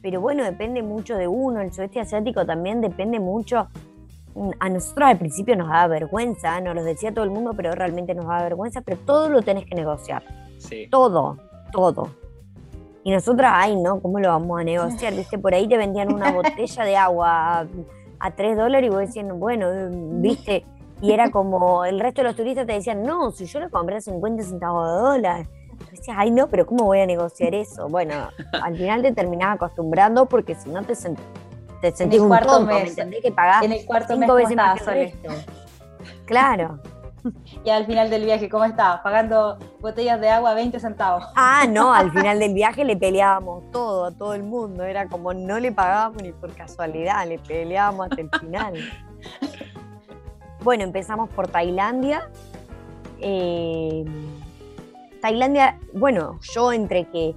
pero 0.00 0.20
bueno, 0.20 0.44
depende 0.44 0.82
mucho 0.82 1.16
de 1.16 1.26
uno. 1.26 1.60
El 1.60 1.72
sudeste 1.72 1.98
asiático 1.98 2.46
también 2.46 2.80
depende 2.80 3.18
mucho. 3.18 3.66
A 4.60 4.68
nosotros 4.68 5.08
al 5.08 5.18
principio 5.18 5.56
nos 5.56 5.66
daba 5.66 5.88
vergüenza, 5.88 6.60
nos 6.60 6.76
lo 6.76 6.84
decía 6.84 7.12
todo 7.12 7.24
el 7.24 7.30
mundo, 7.30 7.52
pero 7.56 7.72
realmente 7.72 8.14
nos 8.14 8.26
daba 8.26 8.44
vergüenza, 8.44 8.80
pero 8.80 8.98
todo 8.98 9.28
lo 9.28 9.42
tenés 9.42 9.66
que 9.66 9.74
negociar. 9.74 10.22
Sí. 10.58 10.86
Todo, 10.88 11.36
todo. 11.72 12.10
Y 13.02 13.10
nosotras, 13.12 13.50
ay, 13.54 13.76
no, 13.76 14.00
¿cómo 14.00 14.18
lo 14.20 14.28
vamos 14.28 14.60
a 14.60 14.64
negociar? 14.64 15.14
¿Viste? 15.14 15.38
Por 15.38 15.54
ahí 15.54 15.66
te 15.68 15.76
vendían 15.76 16.12
una 16.12 16.30
botella 16.32 16.84
de 16.84 16.96
agua 16.96 17.60
a, 17.60 17.66
a 18.18 18.30
3 18.32 18.56
dólares 18.56 18.86
y 18.88 18.90
vos 18.90 19.00
decías, 19.00 19.26
bueno, 19.32 19.66
¿viste? 20.20 20.66
Y 21.00 21.12
era 21.12 21.30
como, 21.30 21.84
el 21.86 21.98
resto 21.98 22.20
de 22.20 22.28
los 22.28 22.36
turistas 22.36 22.66
te 22.66 22.74
decían, 22.74 23.02
no, 23.02 23.30
si 23.30 23.46
yo 23.46 23.58
lo 23.58 23.70
compré 23.70 23.96
a 23.96 24.00
50 24.02 24.42
centavos 24.42 24.86
de 24.86 24.92
dólar. 25.00 25.46
Tú 25.78 25.86
decías, 25.92 26.16
ay, 26.20 26.30
no, 26.30 26.46
pero 26.48 26.66
¿cómo 26.66 26.84
voy 26.84 27.00
a 27.00 27.06
negociar 27.06 27.54
eso? 27.54 27.88
Bueno, 27.88 28.28
al 28.62 28.76
final 28.76 29.00
te 29.00 29.12
terminás 29.12 29.54
acostumbrando 29.54 30.26
porque 30.26 30.54
si 30.54 30.68
no 30.68 30.82
te, 30.82 30.92
sen- 30.92 31.16
te 31.80 31.90
sentís 31.92 32.18
el 32.18 32.24
un 32.24 32.28
cuarto 32.28 32.48
tonto, 32.50 32.66
¿me 32.74 32.80
mes. 32.80 32.90
entendés? 32.90 33.22
Que 33.22 33.32
pagás 33.32 33.62
En 33.62 33.72
el 33.72 33.86
cuarto 33.86 34.08
mes, 34.14 34.20
cinco 34.20 34.26
¿cómo 34.26 34.36
veces 34.36 34.56
más 34.56 34.78
estabas, 34.80 34.98
que 34.98 35.00
el 35.00 35.12
Sole? 35.22 35.32
resto. 35.32 35.52
Claro. 36.26 36.78
Y 37.64 37.70
al 37.70 37.86
final 37.86 38.10
del 38.10 38.24
viaje, 38.24 38.48
¿cómo 38.48 38.64
estabas? 38.64 39.00
Pagando 39.00 39.58
botellas 39.80 40.20
de 40.20 40.28
agua 40.30 40.50
a 40.50 40.54
20 40.54 40.80
centavos. 40.80 41.24
Ah, 41.36 41.66
no, 41.68 41.92
al 41.92 42.10
final 42.16 42.38
del 42.38 42.54
viaje 42.54 42.84
le 42.84 42.96
peleábamos 42.96 43.70
todo 43.70 44.06
a 44.06 44.12
todo 44.12 44.34
el 44.34 44.42
mundo. 44.42 44.84
Era 44.84 45.08
como 45.08 45.34
no 45.34 45.58
le 45.60 45.72
pagábamos 45.72 46.22
ni 46.22 46.32
por 46.32 46.54
casualidad, 46.54 47.26
le 47.26 47.38
peleábamos 47.38 48.08
hasta 48.10 48.20
el 48.20 48.30
final. 48.40 48.74
Bueno, 50.62 50.84
empezamos 50.84 51.30
por 51.30 51.48
Tailandia. 51.48 52.28
Eh, 53.18 54.04
Tailandia, 55.22 55.78
bueno, 55.94 56.38
yo 56.54 56.72
entre 56.72 57.06
que 57.06 57.34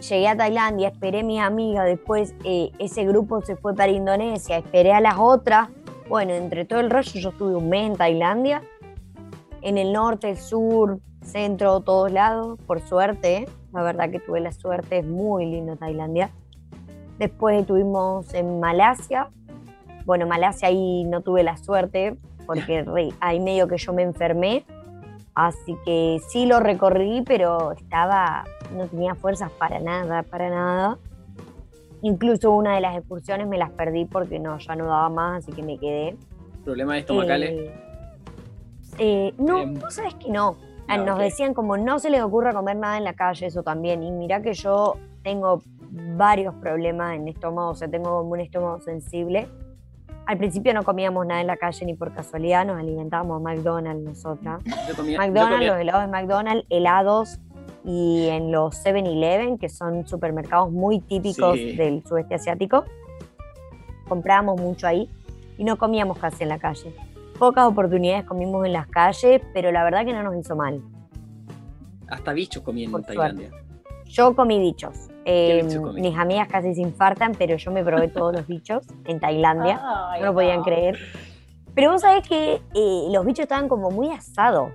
llegué 0.00 0.28
a 0.28 0.36
Tailandia, 0.36 0.88
esperé 0.88 1.20
a 1.20 1.22
mi 1.22 1.38
amiga, 1.38 1.84
después 1.84 2.34
eh, 2.44 2.70
ese 2.78 3.04
grupo 3.04 3.42
se 3.42 3.56
fue 3.56 3.74
para 3.74 3.92
Indonesia, 3.92 4.56
esperé 4.58 4.92
a 4.92 5.00
las 5.00 5.16
otras. 5.18 5.68
Bueno, 6.08 6.32
entre 6.32 6.64
todo 6.64 6.80
el 6.80 6.90
rollo 6.90 7.12
yo 7.12 7.30
estuve 7.30 7.54
un 7.54 7.68
mes 7.68 7.90
en 7.90 7.96
Tailandia, 7.96 8.62
en 9.62 9.78
el 9.78 9.92
norte, 9.92 10.30
el 10.30 10.36
sur, 10.36 11.00
centro, 11.22 11.80
todos 11.80 12.12
lados, 12.12 12.58
por 12.66 12.80
suerte. 12.80 13.46
La 13.72 13.82
verdad 13.82 14.10
que 14.10 14.20
tuve 14.20 14.40
la 14.40 14.52
suerte, 14.52 14.98
es 14.98 15.06
muy 15.06 15.46
lindo 15.46 15.76
Tailandia. 15.76 16.30
Después 17.18 17.60
estuvimos 17.60 18.32
en 18.34 18.60
Malasia. 18.60 19.30
Bueno, 20.04 20.26
Malasia 20.26 20.68
ahí 20.68 21.04
no 21.04 21.20
tuve 21.20 21.42
la 21.42 21.56
suerte, 21.56 22.16
porque 22.46 22.84
ahí 23.20 23.40
medio 23.40 23.68
que 23.68 23.78
yo 23.78 23.92
me 23.92 24.02
enfermé. 24.02 24.64
Así 25.34 25.76
que 25.86 26.20
sí 26.28 26.44
lo 26.44 26.60
recorrí, 26.60 27.22
pero 27.26 27.72
estaba, 27.72 28.44
no 28.76 28.86
tenía 28.86 29.14
fuerzas 29.14 29.50
para 29.52 29.80
nada, 29.80 30.22
para 30.24 30.50
nada. 30.50 30.98
Incluso 32.02 32.50
una 32.50 32.74
de 32.74 32.80
las 32.80 32.96
excursiones 32.96 33.46
me 33.46 33.56
las 33.56 33.70
perdí 33.70 34.04
porque 34.04 34.38
no, 34.38 34.58
ya 34.58 34.76
no 34.76 34.86
daba 34.86 35.08
más, 35.08 35.44
así 35.44 35.52
que 35.52 35.62
me 35.62 35.78
quedé. 35.78 36.16
Problemas 36.64 36.98
estomacales. 36.98 37.50
Eh, 37.50 37.91
eh, 38.98 39.32
no, 39.38 39.60
Em, 39.60 39.74
vos 39.74 39.94
sabés 39.94 40.14
que 40.14 40.30
no. 40.30 40.56
ah, 40.88 40.96
Nos 40.98 41.18
decían 41.18 41.54
como 41.54 41.76
no 41.76 41.98
se 41.98 42.10
les 42.10 42.22
ocurra 42.22 42.52
comer 42.52 42.76
nada 42.76 42.98
en 42.98 43.04
la 43.04 43.14
calle, 43.14 43.46
eso 43.46 43.62
también. 43.62 44.02
Y 44.02 44.10
mirá 44.10 44.42
que 44.42 44.52
yo 44.54 44.96
tengo 45.22 45.62
varios 46.16 46.54
problemas 46.56 47.14
en 47.14 47.28
estómago, 47.28 47.70
o 47.70 47.74
sea, 47.74 47.88
tengo 47.88 48.18
como 48.18 48.30
un 48.32 48.40
estómago 48.40 48.80
sensible. 48.80 49.48
Al 50.26 50.38
principio 50.38 50.72
no 50.72 50.82
comíamos 50.84 51.26
nada 51.26 51.40
en 51.40 51.46
la 51.48 51.56
calle 51.56 51.84
ni 51.84 51.94
por 51.94 52.12
casualidad, 52.14 52.64
nos 52.64 52.78
alimentábamos 52.78 53.40
a 53.40 53.40
McDonald's 53.42 54.04
nosotras. 54.04 54.62
Yo 54.88 54.94
comía- 54.96 55.16
yo 55.16 55.18
McDonald's, 55.22 55.54
comía- 55.56 55.72
los 55.72 55.80
helados 55.80 56.02
de 56.02 56.08
McDonald's, 56.08 56.66
helados 56.70 57.38
y 57.84 58.28
en 58.28 58.52
los 58.52 58.76
7-Eleven, 58.76 59.58
que 59.58 59.68
son 59.68 60.06
supermercados 60.06 60.70
muy 60.70 61.00
típicos 61.00 61.56
Sí. 61.56 61.76
del 61.76 62.04
sudeste 62.06 62.36
asiático. 62.36 62.84
Comprábamos 64.08 64.60
mucho 64.60 64.86
ahí 64.86 65.08
y 65.58 65.64
no 65.64 65.76
comíamos 65.76 66.18
casi 66.18 66.42
en 66.44 66.50
la 66.50 66.58
calle. 66.58 66.94
Pocas 67.42 67.64
oportunidades 67.66 68.24
comimos 68.24 68.64
en 68.64 68.72
las 68.72 68.86
calles, 68.86 69.42
pero 69.52 69.72
la 69.72 69.82
verdad 69.82 70.04
que 70.04 70.12
no 70.12 70.22
nos 70.22 70.36
hizo 70.36 70.54
mal. 70.54 70.80
hasta 72.06 72.32
bichos 72.32 72.62
comiendo 72.62 72.96
en 72.98 73.02
Por 73.02 73.08
Tailandia. 73.16 73.50
Yo 74.04 74.36
comí 74.36 74.60
bichos. 74.60 75.08
Eh, 75.24 75.66
comí? 75.76 76.02
mis 76.02 76.16
amigas 76.16 76.46
casi 76.46 76.72
se 76.72 76.82
infartan, 76.82 77.32
pero 77.36 77.56
yo 77.56 77.72
me 77.72 77.82
probé 77.82 78.06
todos 78.06 78.32
los 78.32 78.46
bichos 78.46 78.86
en 79.06 79.18
Tailandia. 79.18 79.80
Ay, 79.82 80.20
no 80.20 80.26
lo 80.28 80.34
podían 80.34 80.62
creer. 80.62 80.96
Pero 81.74 81.90
vos 81.90 82.02
sabés 82.02 82.28
que 82.28 82.62
eh, 82.74 83.06
los 83.10 83.26
bichos 83.26 83.42
estaban 83.42 83.68
como 83.68 83.90
muy 83.90 84.08
asados. 84.12 84.70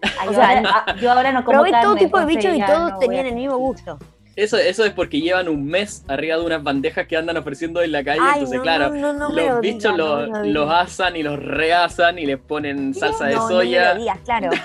Ay, 0.00 0.28
O 0.28 0.30
yo, 0.30 0.32
sea, 0.32 0.48
ahora, 0.56 0.84
ah, 0.86 0.94
yo 0.98 1.12
ahora 1.12 1.32
no 1.32 1.44
como 1.44 1.58
Probé 1.62 1.82
todo 1.82 1.96
tipo 1.96 2.18
de 2.18 2.24
bichos 2.24 2.54
y 2.56 2.64
todos 2.64 2.92
no 2.92 2.98
tenían 2.98 3.26
a- 3.26 3.28
el 3.28 3.34
mismo 3.34 3.58
gusto. 3.58 3.98
Eso, 4.36 4.56
eso 4.56 4.84
es 4.84 4.92
porque 4.92 5.20
llevan 5.20 5.48
un 5.48 5.64
mes 5.66 6.04
arriba 6.08 6.36
de 6.36 6.44
unas 6.44 6.62
bandejas 6.62 7.06
que 7.06 7.16
andan 7.16 7.36
ofreciendo 7.36 7.82
en 7.82 7.92
la 7.92 8.02
calle. 8.04 8.20
Ay, 8.22 8.32
entonces, 8.34 8.56
no, 8.58 8.62
claro, 8.62 8.90
no, 8.90 9.12
no, 9.12 9.28
no 9.28 9.34
los 9.34 9.44
lo 9.46 9.60
bichos 9.60 9.96
no 9.96 10.26
los, 10.26 10.46
los 10.46 10.70
asan 10.70 11.16
y 11.16 11.22
los 11.22 11.38
reasan 11.42 12.18
y 12.18 12.26
les 12.26 12.38
ponen 12.38 12.94
salsa 12.94 13.26
de 13.26 13.34
no, 13.34 13.48
soya. 13.48 13.94
No 13.94 14.00
digas, 14.00 14.18
claro. 14.24 14.50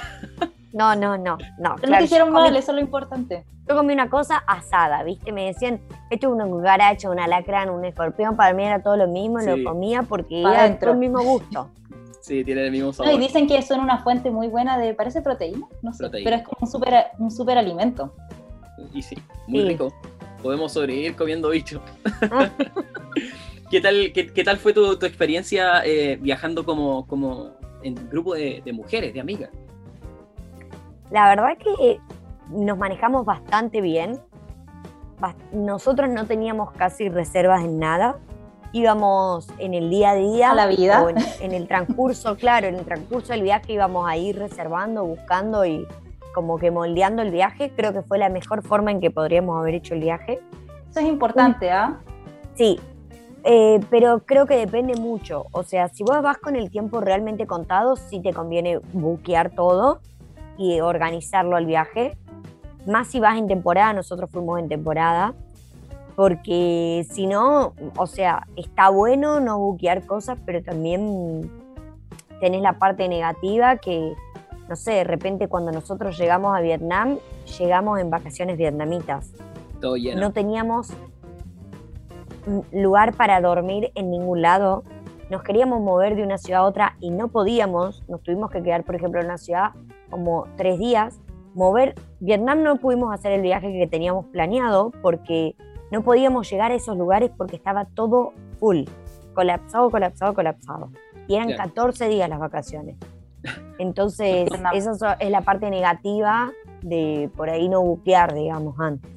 No, 0.74 0.94
no, 0.94 1.18
no, 1.18 1.38
no. 1.38 1.38
No 1.58 1.76
claro, 1.76 1.98
te 2.00 2.04
hicieron 2.04 2.34
comí, 2.34 2.42
mal, 2.50 2.56
eso 2.58 2.72
es 2.72 2.76
lo 2.76 2.82
importante. 2.82 3.46
yo 3.66 3.78
comí 3.78 3.94
una 3.94 4.10
cosa 4.10 4.44
asada, 4.46 5.04
¿viste? 5.04 5.32
Me 5.32 5.46
decían, 5.46 5.80
esto 6.10 6.28
es 6.28 6.34
una 6.34 6.46
cucaracha, 6.46 7.10
un 7.10 7.18
alacrán, 7.18 7.70
un 7.70 7.86
escorpión, 7.86 8.36
para 8.36 8.54
mí 8.54 8.66
era 8.66 8.84
todo 8.84 8.98
lo 8.98 9.08
mismo, 9.08 9.40
Sí. 9.40 9.48
lo 9.56 9.64
comía 9.70 10.04
porque 10.04 10.42
Pa' 10.44 10.66
era 10.68 10.92
el 10.92 10.98
mismo 10.98 11.24
gusto. 11.24 11.70
Sí, 12.20 12.44
tienen 12.44 12.66
el 12.66 12.72
mismo 12.72 12.88
No, 12.88 12.94
sabor. 12.94 13.14
y 13.14 13.18
dicen 13.20 13.48
que 13.48 13.62
son 13.62 13.80
una 13.80 14.00
fuente 14.00 14.32
muy 14.32 14.48
buena 14.48 14.78
de, 14.80 14.94
parece 14.96 15.22
proteína, 15.22 15.66
no 15.84 15.94
sé, 15.94 16.00
Proteína. 16.00 16.26
pero 16.30 16.36
es 16.42 16.44
como 16.44 16.58
un 16.60 16.68
super, 16.68 17.06
un 17.20 17.32
super 17.32 17.58
alimento. 17.58 18.14
Y 18.94 19.02
sí, 19.02 19.18
muy 19.48 19.62
Sí. 19.62 19.68
rico. 19.70 19.94
Podemos 20.42 20.74
sobrevivir 20.74 21.16
comiendo 21.16 21.50
bichos. 21.50 21.82
¿Qué 23.72 23.82
tal, 23.82 24.12
qué, 24.14 24.28
qué 24.32 24.44
tal 24.44 24.58
fue 24.58 24.74
tu, 24.74 24.98
tu 24.98 25.06
experiencia 25.06 25.84
eh, 25.86 26.18
viajando 26.22 26.64
como, 26.64 27.08
como 27.08 27.52
en 27.84 27.96
grupo 28.10 28.36
de, 28.36 28.62
de 28.64 28.74
mujeres, 28.74 29.14
de 29.14 29.20
amigas? 29.22 29.50
La 31.10 31.30
verdad 31.30 31.58
que 31.58 32.00
nos 32.50 32.78
manejamos 32.78 33.26
bastante 33.26 33.82
bien. 33.82 34.20
Nosotros 35.52 36.10
no 36.10 36.26
teníamos 36.28 36.72
casi 36.74 37.10
reservas 37.10 37.64
en 37.64 37.80
nada. 37.80 38.18
Íbamos 38.74 39.48
en 39.58 39.74
el 39.74 39.90
día 39.90 40.12
a 40.12 40.16
día. 40.16 40.52
A 40.52 40.56
la 40.56 40.68
vida. 40.68 41.02
o 41.02 41.10
en, 41.10 41.16
en 41.40 41.52
el 41.54 41.68
transcurso, 41.68 42.36
claro, 42.38 42.68
en 42.68 42.76
el 42.76 42.86
transcurso 42.86 43.34
del 43.34 43.42
viaje 43.42 43.74
íbamos 43.74 44.08
a 44.08 44.18
ir 44.18 44.38
reservando, 44.38 45.04
buscando 45.06 45.66
y 45.66 45.88
como 46.36 46.60
que 46.60 46.70
moldeando 46.70 47.22
el 47.22 47.32
viaje. 47.32 47.72
Creo 47.74 47.94
que 47.94 48.02
fue 48.02 48.18
la 48.18 48.28
mejor 48.28 48.62
forma 48.62 48.92
en 48.92 49.00
que 49.00 49.10
podríamos 49.10 49.58
haber 49.58 49.76
hecho 49.76 49.94
el 49.94 50.02
viaje. 50.02 50.42
Eso 50.92 51.00
es 51.00 51.06
importante, 51.08 51.72
¿ah? 51.72 52.02
Sí, 52.56 52.78
eh, 53.46 53.80
pero 53.90 54.20
creo 54.26 54.46
que 54.46 54.58
depende 54.58 54.96
mucho. 54.96 55.46
O 55.52 55.64
sea, 55.64 55.88
si 55.88 56.04
vos 56.04 56.22
vas 56.22 56.38
con 56.38 56.58
el 56.58 56.70
tiempo 56.70 57.00
realmente 57.00 57.48
contado, 57.48 57.96
sí 57.96 58.20
te 58.20 58.34
conviene 58.34 58.80
buquear 58.92 59.52
todo 59.52 60.02
y 60.58 60.82
organizarlo 60.82 61.56
al 61.56 61.66
viaje. 61.66 62.18
Más 62.86 63.08
si 63.08 63.22
vas 63.22 63.38
en 63.38 63.48
temporada, 63.48 63.94
nosotros 63.94 64.30
fuimos 64.30 64.60
en 64.60 64.68
temporada. 64.68 65.34
Porque 66.18 67.06
si 67.10 67.28
no, 67.28 67.74
o 67.98 68.08
sea, 68.08 68.48
está 68.56 68.90
bueno 68.90 69.40
no 69.40 69.58
buquear 69.60 70.06
cosas, 70.06 70.38
pero 70.46 70.62
también 70.62 71.50
tenés 72.40 72.62
la 72.62 72.74
parte 72.74 73.08
negativa 73.08 73.78
que, 73.78 74.14
no 74.68 74.76
sé, 74.76 74.92
de 74.94 75.04
repente 75.04 75.48
cuando 75.48 75.72
nosotros 75.72 76.18
llegamos 76.18 76.58
a 76.58 76.62
Vietnam, 76.62 77.18
llegamos 77.60 78.00
en 78.00 78.10
vacaciones 78.10 78.58
vietnamitas 78.58 79.32
Todo 79.80 79.96
lleno. 79.96 80.22
no 80.22 80.32
teníamos 80.34 80.92
lugar 82.72 83.14
para 83.16 83.42
dormir 83.42 83.92
en 83.96 84.12
ningún 84.12 84.42
lado. 84.42 84.84
Nos 85.30 85.42
queríamos 85.42 85.82
mover 85.82 86.16
de 86.16 86.24
una 86.24 86.38
ciudad 86.38 86.62
a 86.62 86.66
otra 86.66 86.96
y 87.00 87.10
no 87.10 87.28
podíamos. 87.30 88.04
Nos 88.08 88.22
tuvimos 88.22 88.52
que 88.52 88.62
quedar, 88.62 88.84
por 88.84 88.96
ejemplo, 88.96 89.20
en 89.20 89.26
una 89.28 89.38
ciudad 89.38 89.72
como 90.10 90.46
tres 90.56 90.78
días 90.78 91.20
mover. 91.56 91.96
Vietnam 92.20 92.62
no 92.62 92.76
pudimos 92.78 93.14
hacer 93.14 93.32
el 93.32 93.42
viaje 93.42 93.72
que 93.72 93.88
teníamos 93.88 94.26
planeado 94.28 94.92
porque 95.02 95.56
no 95.92 96.04
podíamos 96.04 96.50
llegar 96.50 96.72
a 96.72 96.76
esos 96.76 96.98
lugares 96.98 97.32
porque 97.36 97.56
estaba 97.56 97.86
todo 97.86 98.34
full, 98.60 98.84
colapsado, 99.34 99.90
colapsado, 99.90 100.34
colapsado. 100.34 100.90
Y 101.28 101.36
eran 101.36 101.48
Claro. 101.48 101.64
14 101.70 102.08
días 102.08 102.30
las 102.30 102.40
vacaciones. 102.40 102.98
Entonces, 103.80 104.48
esa 104.74 104.94
so- 104.96 105.16
es 105.20 105.30
la 105.30 105.42
parte 105.42 105.70
negativa 105.70 106.52
de 106.82 107.30
por 107.36 107.50
ahí 107.50 107.68
no 107.70 107.82
buquear, 107.82 108.34
digamos, 108.34 108.80
antes. 108.80 109.12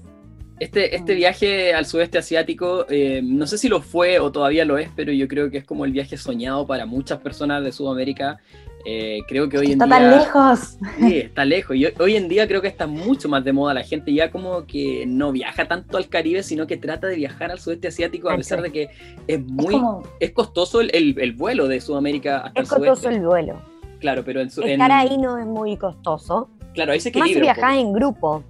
Este, 0.60 0.96
este 0.96 1.12
Mm. 1.12 1.16
viaje 1.16 1.72
al 1.74 1.86
sudeste 1.86 2.18
asiático, 2.18 2.84
eh, 2.90 3.20
no 3.22 3.46
sé 3.46 3.58
si 3.58 3.68
lo 3.68 3.80
fue 3.80 4.18
o 4.18 4.32
todavía 4.32 4.64
lo 4.64 4.76
es, 4.76 4.88
pero 4.96 5.12
yo 5.12 5.28
creo 5.28 5.50
que 5.52 5.58
es 5.58 5.64
como 5.64 5.84
el 5.84 5.92
viaje 5.92 6.16
soñado 6.16 6.66
para 6.66 6.84
muchas 6.84 7.18
personas 7.20 7.62
de 7.62 7.70
Sudamérica. 7.70 8.38
Eh, 8.84 9.20
creo 9.28 9.48
que 9.48 9.58
hoy 9.58 9.66
en 9.66 9.72
Está 9.72 9.84
día 9.86 9.94
tan 9.98 10.10
lejos. 10.18 10.78
sí, 10.98 11.18
está 11.18 11.44
lejos. 11.44 11.76
Y 11.76 11.84
hoy- 11.86 11.94
hoy 12.00 12.16
en 12.16 12.28
día 12.28 12.48
creo 12.48 12.60
que 12.60 12.66
está 12.68 12.88
mucho 12.88 13.28
más 13.28 13.44
de 13.44 13.52
moda. 13.52 13.72
La 13.74 13.84
gente 13.84 14.12
ya 14.12 14.30
como 14.32 14.66
que 14.66 15.04
no 15.06 15.30
viaja 15.30 15.66
tanto 15.68 15.96
al 15.96 16.08
Caribe, 16.08 16.42
sino 16.42 16.66
que 16.66 16.76
trata 16.76 17.06
de 17.06 17.16
viajar 17.16 17.52
al 17.52 17.60
sudeste 17.60 17.88
asiático, 17.88 18.28
a 18.28 18.36
pesar 18.36 18.60
de 18.62 18.72
que 18.72 18.82
es 18.84 18.90
Es 19.28 19.40
muy 19.46 19.74
como, 19.74 20.02
es 20.18 20.30
costoso 20.32 20.80
el, 20.80 20.90
el- 20.92 21.20
el 21.20 21.32
vuelo 21.34 21.68
de 21.68 21.80
Sudamérica 21.80 22.38
hasta 22.38 22.62
Es 22.62 22.68
el 22.72 22.78
costoso 22.78 23.02
sudeste. 23.02 23.20
el 23.20 23.26
vuelo. 23.26 23.60
Claro, 24.00 24.22
pero 24.24 24.40
en, 24.40 24.50
su- 24.50 24.62
en- 24.62 24.70
Estar 24.70 24.92
ahí 24.92 25.18
no 25.18 25.38
es 25.38 25.46
muy 25.46 25.76
costoso. 25.76 26.48
claro, 26.74 26.92
ahí 26.92 27.00
se 27.00 27.10
Más 27.18 27.28
si 27.28 27.40
viajás 27.40 27.76
en 27.76 27.92
grupo. 27.92 28.42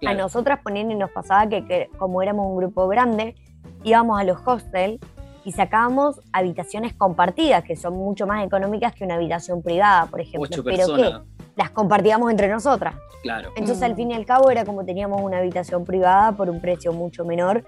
claro. 0.00 0.18
A 0.18 0.22
nosotras 0.22 0.60
poniendo 0.62 0.94
nos 0.94 1.10
pasaba 1.10 1.48
que, 1.48 1.64
que 1.66 1.90
como 1.98 2.22
éramos 2.22 2.46
un 2.46 2.56
grupo 2.56 2.88
grande, 2.88 3.34
íbamos 3.82 4.18
a 4.20 4.24
los 4.24 4.38
hostels 4.46 4.98
y 5.44 5.52
sacábamos 5.52 6.20
habitaciones 6.32 6.94
compartidas, 6.94 7.64
que 7.64 7.76
son 7.76 7.94
mucho 7.94 8.26
más 8.26 8.44
económicas 8.46 8.94
que 8.94 9.04
una 9.04 9.16
habitación 9.16 9.62
privada, 9.62 10.06
por 10.06 10.20
ejemplo. 10.20 10.48
Ocho 10.50 10.64
pero 10.64 10.76
personas, 10.78 11.20
que 11.20 11.44
las 11.56 11.70
compartíamos 11.70 12.30
entre 12.30 12.48
nosotras. 12.48 12.94
claro. 13.22 13.50
Entonces, 13.56 13.80
Mm. 13.80 13.84
al 13.84 13.94
fin 13.96 14.10
y 14.10 14.14
al 14.14 14.24
cabo, 14.26 14.50
era 14.50 14.64
como 14.64 14.84
teníamos 14.84 15.20
una 15.22 15.38
habitación 15.38 15.84
privada 15.84 16.32
por 16.32 16.48
un 16.50 16.60
precio 16.60 16.92
mucho 16.92 17.24
menor 17.26 17.64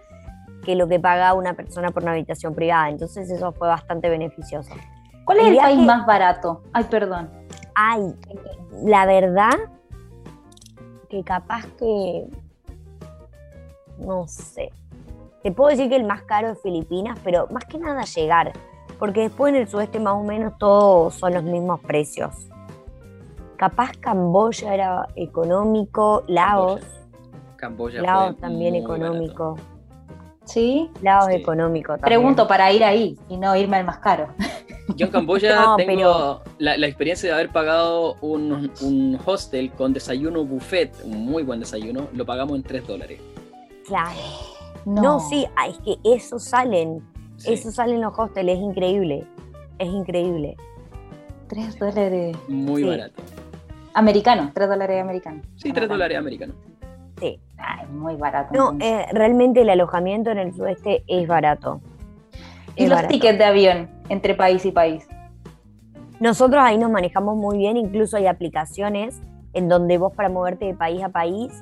que 0.65 0.75
lo 0.75 0.89
que 0.89 0.99
paga 0.99 1.33
una 1.35 1.55
persona 1.55 1.91
por 1.93 2.03
una 2.03 2.13
habitación 2.13 2.55
privada. 2.55 2.89
Entonces, 2.91 3.31
eso 3.31 3.53
fue 3.53 3.69
bastante 3.69 4.09
beneficioso. 4.09 4.73
¿Cuál 5.27 5.39
es 5.41 5.47
el 5.49 5.53
el 5.55 5.59
país 5.59 5.79
más 5.81 6.07
barato? 6.07 6.63
Ay, 6.73 6.85
perdón. 6.85 7.29
Ay, 7.75 8.15
la 8.85 9.05
verdad 9.05 9.53
que 11.11 11.23
capaz 11.23 11.67
que. 11.79 12.27
No 13.99 14.27
sé. 14.29 14.73
Te 15.43 15.53
puedo 15.53 15.71
decir 15.71 15.89
que 15.89 15.97
el 15.97 16.05
más 16.05 16.23
caro 16.23 16.49
es 16.51 16.63
Filipinas, 16.63 17.19
pero 17.23 17.49
más 17.51 17.65
que 17.65 17.77
nada 17.79 18.03
llegar. 18.03 18.53
Porque 18.99 19.21
después 19.23 19.53
en 19.53 19.61
el 19.61 19.69
sudeste 19.69 20.01
más 20.01 20.15
o 20.15 20.23
menos 20.23 20.57
todos 20.59 21.15
son 21.15 21.35
los 21.35 21.43
mismos 21.43 21.81
precios. 21.81 22.35
Capaz 23.57 23.93
Camboya 23.99 24.75
era 24.75 25.09
económico, 25.17 26.23
Laos, 26.29 26.81
Camboya 27.57 28.01
Laos 28.03 28.33
fue 28.33 28.41
también 28.41 28.75
muy 28.75 28.83
económico. 28.83 29.57
¿Sí? 30.45 30.91
Laos 31.03 31.27
Sí. 31.27 31.35
económico 31.37 31.93
también. 31.99 32.05
Pregunto 32.21 32.47
para 32.47 32.71
ir 32.71 32.85
ahí 32.85 33.19
y 33.29 33.37
no 33.37 33.57
irme 33.57 33.79
al 33.79 33.85
más 33.85 33.99
caro. 33.99 34.29
Yo 34.95 35.07
en 35.07 35.13
Camboya 35.13 35.57
No, 35.61 35.77
tengo 35.77 35.91
pero- 35.97 36.43
la, 36.59 36.77
la 36.77 36.87
experiencia 36.87 37.29
de 37.29 37.35
haber 37.35 37.51
pagado 37.51 38.15
un, 38.21 38.71
un 38.83 39.19
hostel 39.25 39.73
con 39.73 39.93
desayuno 39.93 40.45
buffet, 40.45 40.93
un 41.05 41.25
muy 41.27 41.43
buen 41.43 41.61
desayuno, 41.61 42.09
lo 42.13 42.25
pagamos 42.25 42.57
en 42.57 42.63
3 42.63 42.87
dólares. 42.87 43.21
Claro. 43.87 44.11
No, 44.89 45.19
sí, 45.19 45.45
ah, 45.57 45.67
es 45.67 45.79
que 45.81 45.97
eso 46.05 46.39
salen. 46.39 47.03
Sí, 47.39 47.55
Eso 47.55 47.73
salen 47.73 48.01
los 48.01 48.17
hostels, 48.17 48.51
es 48.51 48.59
increíble. 48.61 49.27
Es 49.81 49.89
increíble. 49.89 50.57
Tres 51.49 51.77
dólares 51.77 52.37
muy 52.47 52.83
sí. 52.83 52.89
barato. 52.89 53.21
americanos, 53.95 54.53
tres 54.55 54.69
dólares 54.69 55.03
americanos. 55.03 55.45
Sí, 55.57 55.73
3 55.73 55.89
dólares 55.89 56.17
americanos. 56.17 56.55
Sí. 57.19 57.41
Ay, 57.59 57.85
muy 57.89 58.15
barato. 58.15 58.55
No, 58.55 58.77
eh, 58.81 59.07
realmente 59.13 59.63
el 59.63 59.71
alojamiento 59.71 60.31
en 60.31 60.39
el 60.39 60.55
sudeste 60.55 61.03
es 61.09 61.27
barato. 61.27 61.81
¿Y 62.77 62.87
los 62.87 62.97
barato. 62.97 63.13
tickets 63.13 63.39
de 63.39 63.45
avión 63.45 63.91
entre 64.09 64.35
país 64.35 64.65
y 64.65 64.73
país? 64.73 65.09
Nosotros 66.21 66.63
ahí 66.65 66.79
nos 66.79 66.91
manejamos 66.91 67.37
muy 67.37 67.59
bien, 67.59 67.77
incluso 67.77 68.17
hay 68.17 68.27
aplicaciones 68.27 69.21
en 69.53 69.69
donde 69.69 69.99
vos 69.99 70.15
para 70.15 70.29
moverte 70.29 70.67
de 70.67 70.75
país 70.75 71.03
a 71.03 71.09
país, 71.09 71.53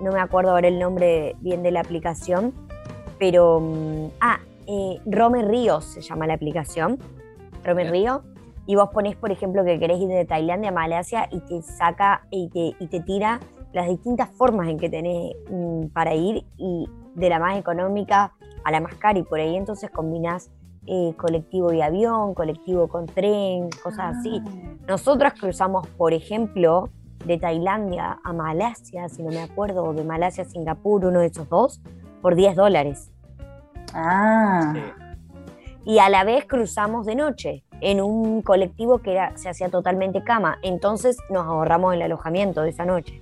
no 0.00 0.12
me 0.12 0.20
acuerdo 0.20 0.50
ahora 0.50 0.68
el 0.68 0.78
nombre 0.78 1.36
bien 1.40 1.62
de 1.62 1.70
la 1.70 1.80
aplicación, 1.80 2.52
pero, 3.18 3.60
mm, 3.60 4.06
ah, 4.20 4.38
eh, 4.66 4.98
Rome 5.06 5.42
Ríos 5.42 5.84
se 5.84 6.00
llama 6.00 6.26
la 6.26 6.34
aplicación, 6.34 6.98
Rome 7.64 7.82
Bien. 7.82 7.92
Río, 7.92 8.22
y 8.66 8.76
vos 8.76 8.90
ponés, 8.92 9.16
por 9.16 9.30
ejemplo, 9.30 9.64
que 9.64 9.78
querés 9.78 10.00
ir 10.00 10.08
de 10.08 10.24
Tailandia 10.24 10.70
a 10.70 10.72
Malasia 10.72 11.28
y 11.30 11.40
te 11.40 11.62
saca 11.62 12.26
y 12.30 12.48
te, 12.48 12.74
y 12.82 12.86
te 12.88 13.00
tira 13.00 13.40
las 13.72 13.88
distintas 13.88 14.30
formas 14.30 14.68
en 14.68 14.78
que 14.78 14.88
tenés 14.88 15.34
mm, 15.50 15.86
para 15.88 16.14
ir 16.14 16.44
y 16.56 16.88
de 17.14 17.28
la 17.28 17.38
más 17.38 17.58
económica 17.58 18.32
a 18.64 18.70
la 18.70 18.80
más 18.80 18.94
cara 18.96 19.18
y 19.18 19.22
por 19.22 19.38
ahí 19.40 19.56
entonces 19.56 19.90
combinás 19.90 20.50
eh, 20.86 21.14
colectivo 21.16 21.72
y 21.72 21.80
avión, 21.80 22.34
colectivo 22.34 22.88
con 22.88 23.06
tren, 23.06 23.70
cosas 23.82 24.16
así. 24.18 24.40
Ah. 24.46 24.50
Nosotras 24.88 25.34
cruzamos, 25.38 25.86
por 25.88 26.12
ejemplo, 26.12 26.90
de 27.24 27.38
Tailandia 27.38 28.18
a 28.22 28.32
Malasia, 28.34 29.08
si 29.08 29.22
no 29.22 29.30
me 29.30 29.40
acuerdo, 29.42 29.82
o 29.84 29.94
de 29.94 30.04
Malasia 30.04 30.44
a 30.44 30.46
Singapur, 30.46 31.06
uno 31.06 31.20
de 31.20 31.26
esos 31.26 31.48
dos, 31.48 31.80
por 32.20 32.34
10 32.34 32.54
dólares. 32.56 33.10
Ah, 33.94 34.72
Sí. 34.74 34.80
Y 35.86 35.98
a 35.98 36.08
la 36.08 36.24
vez 36.24 36.46
cruzamos 36.46 37.04
de 37.04 37.14
noche 37.14 37.62
en 37.82 38.00
un 38.00 38.40
colectivo 38.40 38.98
que 39.00 39.12
era- 39.12 39.36
se 39.36 39.50
hacía 39.50 39.68
totalmente 39.68 40.22
cama. 40.24 40.58
Entonces 40.62 41.18
nos 41.28 41.46
ahorramos 41.46 41.92
el 41.94 42.00
alojamiento 42.02 42.62
de 42.62 42.70
esa 42.70 42.84
noche. 42.84 43.20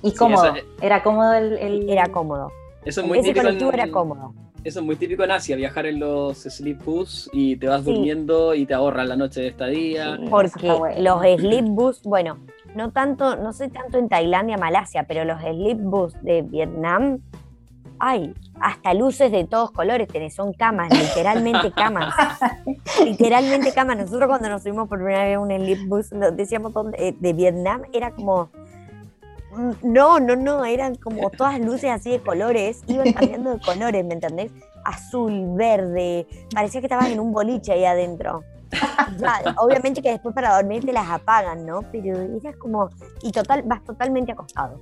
y 0.00 0.10
Sí, 0.10 0.16
cómodo. 0.16 0.54
eso- 0.54 0.66
Era 0.80 1.02
cómodo 1.02 1.32
el. 1.34 1.54
el- 1.58 1.90
Era 1.90 2.06
cómodo. 2.12 2.52
Eso 2.88 3.02
es 3.02 3.06
muy 3.06 3.18
Ese 3.18 3.28
típico 3.28 3.44
colectivo 3.44 3.70
en, 3.72 3.78
era 3.80 3.90
cómodo. 3.90 4.34
Eso 4.64 4.80
es 4.80 4.86
muy 4.86 4.96
típico 4.96 5.22
en 5.22 5.30
Asia, 5.30 5.56
viajar 5.56 5.84
en 5.84 6.00
los 6.00 6.38
sleep 6.38 6.82
bus 6.84 7.28
y 7.34 7.56
te 7.56 7.68
vas 7.68 7.84
Sí. 7.84 7.92
durmiendo 7.92 8.54
y 8.54 8.64
te 8.64 8.72
ahorras 8.72 9.06
la 9.06 9.14
noche 9.14 9.42
de 9.42 9.48
estadía. 9.48 10.16
Sí. 10.16 10.24
Porque 10.30 10.72
los 10.98 11.20
sleep 11.38 11.66
bus, 11.66 12.00
bueno, 12.02 12.38
no 12.74 12.90
tanto, 12.90 13.36
no 13.36 13.52
sé 13.52 13.68
tanto 13.68 13.98
en 13.98 14.08
Tailandia, 14.08 14.56
Malasia, 14.56 15.04
pero 15.06 15.24
los 15.26 15.38
sleep 15.42 15.78
bus 15.78 16.14
de 16.22 16.40
Vietnam, 16.42 17.18
hay 18.00 18.32
hasta 18.60 18.94
luces 18.94 19.30
de 19.32 19.44
todos 19.44 19.70
colores 19.70 20.08
tenés, 20.08 20.34
son 20.34 20.52
camas, 20.54 20.88
literalmente 20.90 21.70
camas. 21.72 22.14
literalmente 23.04 23.72
camas. 23.72 23.98
Nosotros 23.98 24.28
cuando 24.28 24.48
nos 24.48 24.62
subimos 24.62 24.88
por 24.88 24.98
primera 24.98 25.24
vez 25.24 25.36
a 25.36 25.40
un 25.40 25.50
sleep 25.50 25.86
bus, 25.88 26.12
nos 26.12 26.34
decíamos 26.36 26.72
dónde- 26.72 26.96
eh, 27.08 27.14
de 27.18 27.32
Vietnam, 27.34 27.82
era 27.92 28.12
como 28.12 28.48
no, 29.82 30.20
no, 30.20 30.36
no, 30.36 30.64
eran 30.64 30.94
como 30.96 31.30
todas 31.30 31.58
luces 31.60 31.90
así 31.90 32.10
de 32.10 32.20
colores, 32.20 32.82
iban 32.86 33.12
cambiando 33.12 33.50
de 33.50 33.60
colores, 33.64 34.04
¿me 34.04 34.14
entendés? 34.14 34.52
Azul, 34.84 35.54
verde, 35.54 36.26
parecía 36.54 36.80
que 36.80 36.86
estabas 36.86 37.10
en 37.10 37.20
un 37.20 37.32
boliche 37.32 37.72
ahí 37.72 37.84
adentro. 37.84 38.42
Ya, 39.18 39.54
obviamente 39.58 40.02
que 40.02 40.10
después 40.10 40.34
para 40.34 40.54
dormir 40.56 40.84
te 40.84 40.92
las 40.92 41.08
apagan, 41.08 41.64
¿no? 41.64 41.80
Pero 41.90 42.18
era 42.20 42.52
como, 42.58 42.90
y 43.22 43.32
total, 43.32 43.62
vas 43.64 43.82
totalmente 43.84 44.32
acostado. 44.32 44.78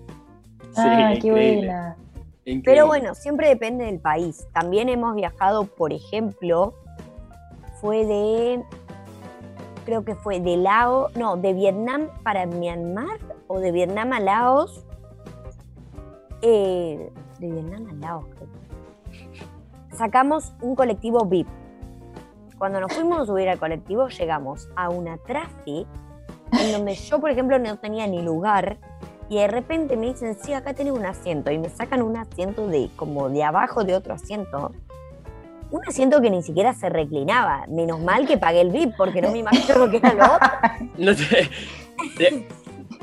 Sí, 0.60 0.68
Ah, 0.76 1.12
qué 1.20 1.28
increíble, 1.28 1.66
buena. 1.66 1.96
increíble. 2.40 2.62
Pero 2.64 2.86
bueno, 2.86 3.14
siempre 3.14 3.48
depende 3.48 3.84
del 3.84 4.00
país. 4.00 4.46
También 4.52 4.88
hemos 4.88 5.14
viajado, 5.14 5.64
por 5.64 5.92
ejemplo, 5.92 6.74
fue 7.80 8.04
de, 8.04 8.64
creo 9.86 10.04
que 10.04 10.14
fue 10.14 10.40
de 10.40 10.58
Laos, 10.58 11.16
no, 11.16 11.38
de 11.38 11.54
Vietnam 11.54 12.08
para 12.22 12.44
Myanmar 12.44 13.18
o 13.46 13.60
de 13.60 13.72
Vietnam 13.72 14.12
a 14.12 14.20
Laos. 14.20 14.84
Eh, 16.42 17.10
de 17.38 17.50
Vietnam 17.50 17.86
a 17.88 17.92
Laos, 17.94 18.26
creo. 18.34 18.48
Sacamos 19.96 20.52
un 20.60 20.74
colectivo 20.74 21.24
VIP. 21.24 21.48
Cuando 22.58 22.80
nos 22.80 22.92
fuimos 22.92 23.20
a 23.20 23.26
subir 23.26 23.48
al 23.48 23.58
colectivo, 23.58 24.08
llegamos 24.08 24.68
a 24.76 24.90
una 24.90 25.16
trafi 25.18 25.86
en 26.52 26.72
donde 26.72 26.94
yo, 26.94 27.20
por 27.20 27.30
ejemplo, 27.30 27.58
no 27.58 27.78
tenía 27.78 28.06
ni 28.06 28.20
lugar 28.20 28.78
y 29.28 29.36
de 29.36 29.48
repente 29.48 29.96
me 29.96 30.06
dicen, 30.06 30.36
sí, 30.40 30.52
acá 30.52 30.74
tenés 30.74 30.92
un 30.92 31.04
asiento. 31.04 31.50
Y 31.50 31.58
me 31.58 31.68
sacan 31.68 32.02
un 32.02 32.16
asiento 32.16 32.66
de 32.68 32.90
como 32.96 33.28
de 33.28 33.42
abajo 33.42 33.84
de 33.84 33.94
otro 33.94 34.14
asiento. 34.14 34.72
Un 35.70 35.80
asiento 35.86 36.20
que 36.20 36.30
ni 36.30 36.42
siquiera 36.42 36.72
se 36.74 36.88
reclinaba. 36.88 37.64
Menos 37.68 38.00
mal 38.00 38.26
que 38.26 38.38
pagué 38.38 38.60
el 38.60 38.70
VIP, 38.70 38.94
porque 38.96 39.20
no 39.20 39.30
me 39.32 39.38
imagino 39.38 39.78
lo 39.78 39.90
que 39.90 39.96
era 39.98 40.14
lo 40.14 40.24
otro. 40.24 40.48
No, 40.98 41.14
te- 41.14 41.50
te- 42.16 42.46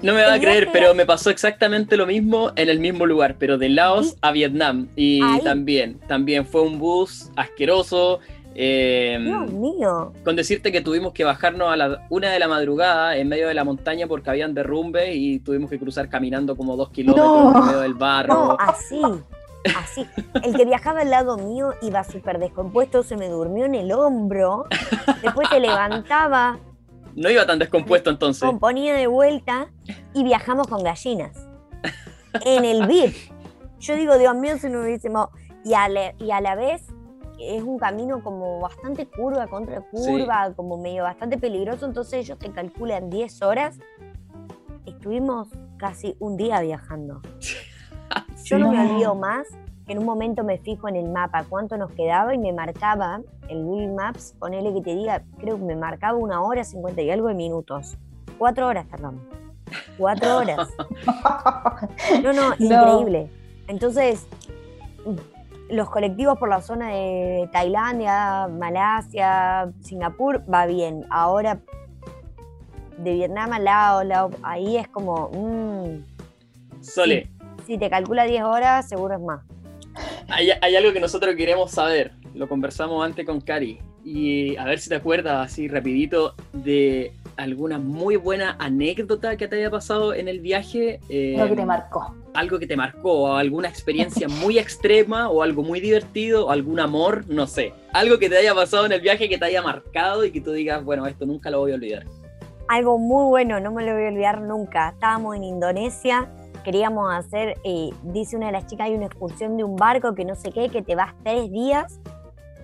no 0.02 0.13
me 0.13 0.21
va 0.23 0.34
a 0.34 0.39
creer, 0.39 0.69
pero 0.73 0.93
me 0.95 1.06
pasó 1.06 1.30
exactamente 1.30 1.95
lo 1.97 2.06
mismo 2.06 2.52
en 2.56 2.69
el 2.69 2.80
mismo 2.80 3.06
lugar, 3.06 3.36
pero 3.39 3.58
de 3.58 3.69
Laos 3.69 4.15
a 4.21 4.32
Vietnam. 4.32 4.88
Y 4.95 5.21
Ahí. 5.23 5.41
también, 5.41 5.99
también 6.08 6.45
fue 6.45 6.62
un 6.62 6.80
bus 6.80 7.30
asqueroso. 7.36 8.19
eh, 8.56 9.17
Dios 9.19 9.52
mío. 9.52 10.13
con 10.23 10.36
decirte 10.36 10.71
que 10.71 10.82
tuvimos 10.82 11.12
que 11.13 11.23
bajarnos 11.23 11.71
a 11.71 11.76
la 11.76 12.06
una 12.12 12.30
de 12.32 12.38
la 12.39 12.47
madrugada 12.47 13.17
en 13.17 13.28
medio 13.28 13.47
de 13.47 13.54
la 13.56 13.63
montaña 13.63 14.06
porque 14.08 14.30
habían 14.30 14.54
derrumbes 14.54 15.15
y 15.15 15.39
tuvimos 15.39 15.69
que 15.71 15.80
cruzar 15.80 16.08
caminando 16.08 16.56
como 16.56 16.76
dos 16.76 16.89
kilómetros 16.91 17.54
No. 17.54 17.60
en 17.60 17.65
medio 17.65 17.80
del 17.80 17.93
barro. 17.95 18.34
No, 18.34 18.58
así. 18.60 19.02
Así. 19.78 20.08
El 20.43 20.56
que 20.56 20.65
viajaba 20.65 21.02
al 21.02 21.10
lado 21.10 21.38
mío 21.38 21.73
iba 21.82 22.04
súper 22.04 22.39
descompuesto, 22.39 23.04
se 23.04 23.17
me 23.17 23.30
durmió 23.30 23.65
en 23.65 23.76
el 23.76 23.91
hombro. 23.91 24.65
Después 25.21 25.47
se 25.49 25.60
levantaba 25.60 26.60
No 27.15 27.30
iba 27.30 27.45
tan 27.45 27.60
descompuesto 27.60 28.10
entonces. 28.10 28.43
Componía 28.43 28.95
de 28.95 29.08
vuelta 29.08 29.69
y 30.13 30.23
viajamos 30.23 30.67
con 30.67 30.84
gallinas. 30.84 31.47
En 32.45 32.65
el 32.65 32.88
VIP. 32.88 33.15
Yo 33.80 33.95
digo, 33.95 34.17
Dios 34.17 34.36
mío, 34.36 34.58
si 34.58 34.69
no 34.69 34.82
hubiésemos. 34.82 35.30
Y 35.63 35.76
a, 35.76 35.88
la, 35.88 36.13
y 36.17 36.32
a 36.32 36.41
la 36.41 36.56
vez 36.56 36.84
es 37.39 37.63
un 37.63 37.78
camino 37.78 38.23
como 38.23 38.60
bastante 38.60 39.08
curva 39.08 39.47
contra 39.47 39.82
curva, 39.82 40.54
como 40.56 40.78
medio 40.78 41.04
bastante 41.04 41.38
peligroso. 41.38 41.86
Entonces 41.86 42.26
ellos 42.26 42.39
te 42.39 42.52
calculan 42.52 43.10
10 43.10 43.41
horas. 43.43 43.78
Estuvimos 44.86 45.47
casi 45.78 46.15
un 46.19 46.38
día 46.38 46.60
viajando. 46.62 47.21
Yo 48.43 48.60
no 48.60 48.71
me 48.71 48.79
olvido 48.79 49.15
más 49.15 49.47
que 49.86 49.93
en 49.93 49.99
un 49.99 50.06
momento 50.06 50.43
me 50.43 50.58
fijo 50.58 50.88
en 50.88 50.95
el 50.95 51.10
mapa 51.10 51.45
cuánto 51.47 51.77
nos 51.77 51.91
quedaba 51.91 52.34
y 52.34 52.38
me 52.38 52.53
marcaba 52.53 53.21
el 53.49 53.63
Google 53.63 53.93
Maps, 53.93 54.36
ponele 54.39 54.73
que 54.73 54.82
te 54.82 54.95
diga, 54.95 55.23
creo 55.39 55.58
que 55.58 55.63
me 55.63 55.75
marcaba 55.75 56.17
una 56.17 56.41
hora, 56.41 56.63
cincuenta 56.63 57.01
y 57.01 57.12
algo 57.12 57.27
de 57.27 57.34
minutos. 57.34 57.97
Cuatro 58.38 58.67
horas 58.67 58.86
perdón. 58.89 59.21
Cuatro 59.97 60.38
horas. 60.38 60.69
No, 62.21 62.34
no, 62.34 62.53
increíble. 62.60 63.29
Entonces, 63.67 64.27
los 65.69 65.89
colectivos 65.89 66.38
por 66.38 66.49
la 66.49 66.62
zona 66.62 66.89
de 66.89 67.49
Tailandia, 67.51 68.47
Malasia, 68.47 69.71
Singapur, 69.82 70.43
va 70.51 70.65
bien. 70.65 71.06
Ahora, 71.10 71.60
de 72.97 73.13
Vietnam 73.13 73.53
a 73.53 73.60
Laos, 73.60 74.34
ahí 74.43 74.77
es 74.77 74.88
como... 74.88 75.29
Mmm, 75.34 76.03
Sole. 76.82 77.33
Si, 77.65 77.78
te 77.78 77.89
calcula 77.89 78.26
10 78.26 78.43
horas, 78.43 78.88
seguro 78.88 79.15
es 79.15 79.21
más 79.21 79.41
hay, 80.28 80.76
algo 80.76 80.93
que 80.93 80.99
nosotros 80.99 81.36
queremos 81.36 81.71
saber. 81.71 82.12
Lo 82.34 82.47
conversamos 82.47 83.06
antes 83.06 83.26
con 83.26 83.41
Cari. 83.41 83.80
Y 84.04 84.58
a 84.58 84.65
ver 84.65 84.80
si 84.80 84.89
te 84.89 84.95
acuerdas 84.95 85.45
así 85.45 85.67
rapidito 85.67 86.36
de 86.52 87.13
alguna 87.38 87.80
muy 87.80 88.15
buena 88.15 88.56
anécdota 88.60 89.38
que 89.38 89.47
te 89.47 89.56
haya 89.58 89.71
pasado 89.71 90.13
en 90.13 90.28
el 90.28 90.39
viaje. 90.39 90.99
Eh, 91.10 91.36
algo 91.39 91.56
que 91.56 91.62
te 91.62 91.65
marcó. 91.65 92.15
Algo 92.34 92.60
que 92.60 92.67
te 92.67 92.76
marcó, 92.76 93.12
o 93.12 93.36
alguna 93.36 93.69
experiencia 93.69 94.28
muy 94.43 94.60
extrema, 94.60 95.30
o 95.30 95.41
algo 95.41 95.63
muy 95.63 95.80
divertido, 95.80 96.47
o 96.47 96.49
algún 96.52 96.80
amor, 96.80 97.26
no 97.30 97.47
sé. 97.47 97.73
Algo 97.93 98.19
que 98.19 98.30
te 98.30 98.38
haya 98.38 98.54
pasado 98.54 98.86
en 98.86 98.91
el 98.91 99.02
viaje 99.02 99.30
que 99.30 99.38
te 99.38 99.45
haya 99.45 99.62
marcado 99.62 100.26
y 100.26 100.32
que 100.32 100.41
tú 100.41 100.52
digas, 100.52 100.84
bueno, 100.84 101.08
esto 101.08 101.26
nunca 101.26 101.49
lo 101.49 101.60
voy 101.60 101.71
a 101.71 101.76
olvidar. 101.76 102.06
Algo 102.67 102.97
muy 102.97 103.30
bueno, 103.30 103.60
no 103.60 103.71
me 103.71 103.86
lo 103.86 103.93
voy 103.93 104.06
a 104.06 104.08
olvidar 104.08 104.41
nunca. 104.41 104.89
Estábamos 104.89 105.36
en 105.36 105.43
Indonesia 105.43 106.30
queríamos 106.63 107.13
hacer, 107.13 107.60
eh, 107.63 107.91
dice 108.04 108.36
una 108.36 108.47
de 108.47 108.54
las 108.54 108.65
chicas, 108.65 108.88
hay 108.88 108.95
una 108.95 109.06
excursión 109.06 109.58
de 109.58 109.63
un 109.63 109.76
barco 109.76 110.15
que 110.15 110.26
no 110.26 110.36
sé 110.36 110.52
qué, 110.52 110.69
que 110.69 110.82
te 110.82 110.95
vas 110.95 111.13
tres 111.23 111.52
días. 111.52 111.99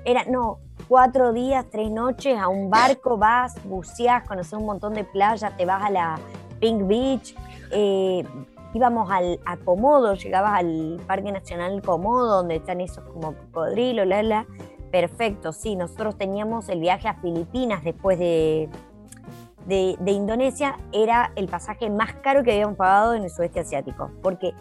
Era, 0.05 0.23
no, 0.25 0.59
cuatro 0.87 1.33
días, 1.33 1.65
tres 1.69 1.91
noches 1.91 2.37
a 2.39 2.47
un 2.47 2.69
barco, 2.69 3.17
vas, 3.17 3.55
buceás, 3.65 4.27
conoces 4.27 4.53
un 4.53 4.65
montón 4.65 4.93
de 4.93 5.03
playas, 5.03 5.55
te 5.57 5.65
vas 5.65 5.83
a 5.83 5.89
la 5.89 6.19
Pink 6.59 6.87
Beach, 6.87 7.35
eh, 7.71 8.23
íbamos 8.73 9.11
al, 9.11 9.39
a 9.45 9.57
Comodo, 9.57 10.13
llegabas 10.15 10.59
al 10.59 11.01
Parque 11.05 11.31
Nacional 11.31 11.81
Comodo, 11.81 12.37
donde 12.37 12.55
están 12.55 12.81
esos 12.81 13.03
como 13.05 13.33
cocodrilos, 13.33 14.07
la, 14.07 14.23
la. 14.23 14.47
Perfecto, 14.91 15.53
sí, 15.53 15.75
nosotros 15.75 16.17
teníamos 16.17 16.67
el 16.69 16.79
viaje 16.79 17.07
a 17.07 17.13
Filipinas 17.15 17.83
después 17.83 18.17
de, 18.17 18.69
de, 19.69 20.11
Indonesia 20.11 20.77
era 20.91 21.31
el 21.35 21.47
pasaje 21.47 21.89
más 21.89 22.13
caro 22.15 22.43
que 22.43 22.51
habíamos 22.51 22.75
pagado 22.75 23.13
en 23.13 23.23
el 23.23 23.29
sudeste 23.29 23.59
asiático. 23.59 24.11
Porque 24.21 24.53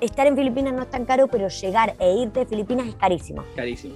estar 0.00 0.26
en 0.26 0.36
Filipinas 0.36 0.72
no 0.72 0.82
es 0.82 0.90
tan 0.90 1.04
caro, 1.04 1.28
pero 1.28 1.48
llegar 1.48 1.94
e 1.98 2.14
irte 2.14 2.40
de 2.40 2.46
Filipinas 2.46 2.88
es 2.88 2.94
carísimo. 2.96 3.44
Carísimo. 3.54 3.94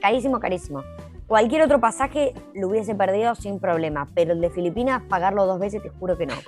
Carísimo, 0.00 0.40
carísimo. 0.40 0.82
Cualquier 1.26 1.62
otro 1.62 1.80
pasaje 1.80 2.34
lo 2.54 2.68
hubiese 2.68 2.94
perdido 2.94 3.34
sin 3.34 3.60
problema, 3.60 4.08
pero 4.14 4.32
el 4.32 4.40
de 4.40 4.50
Filipinas, 4.50 5.02
pagarlo 5.08 5.46
dos 5.46 5.60
veces, 5.60 5.82
te 5.82 5.90
juro 5.90 6.16
que 6.16 6.26
no. 6.26 6.34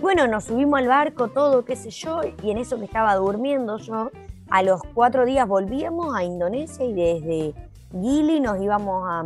Bueno, 0.00 0.26
nos 0.26 0.44
subimos 0.44 0.80
al 0.80 0.88
barco, 0.88 1.28
todo, 1.28 1.64
qué 1.64 1.76
sé 1.76 1.88
yo, 1.88 2.20
y 2.42 2.50
en 2.50 2.58
eso 2.58 2.78
que 2.78 2.84
estaba 2.84 3.14
durmiendo 3.14 3.78
yo, 3.78 4.10
a 4.50 4.62
los 4.62 4.82
cuatro 4.92 5.24
días 5.24 5.48
volvíamos 5.48 6.14
a 6.14 6.24
Indonesia 6.24 6.84
y 6.84 6.92
desde 6.92 7.54
Gili 7.90 8.40
nos 8.40 8.60
íbamos 8.60 9.02
a, 9.08 9.24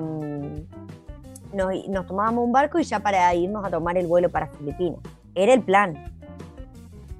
mm, 1.52 1.90
nos, 1.90 2.06
tomábamos 2.06 2.44
un 2.44 2.52
barco 2.52 2.78
y 2.78 2.84
ya 2.84 3.00
para 3.00 3.34
irnos 3.34 3.64
a 3.64 3.70
tomar 3.70 3.96
el 3.96 4.06
vuelo 4.06 4.28
para 4.30 4.46
Filipinas. 4.48 5.00
Era 5.34 5.54
el 5.54 5.62
plan. 5.62 6.12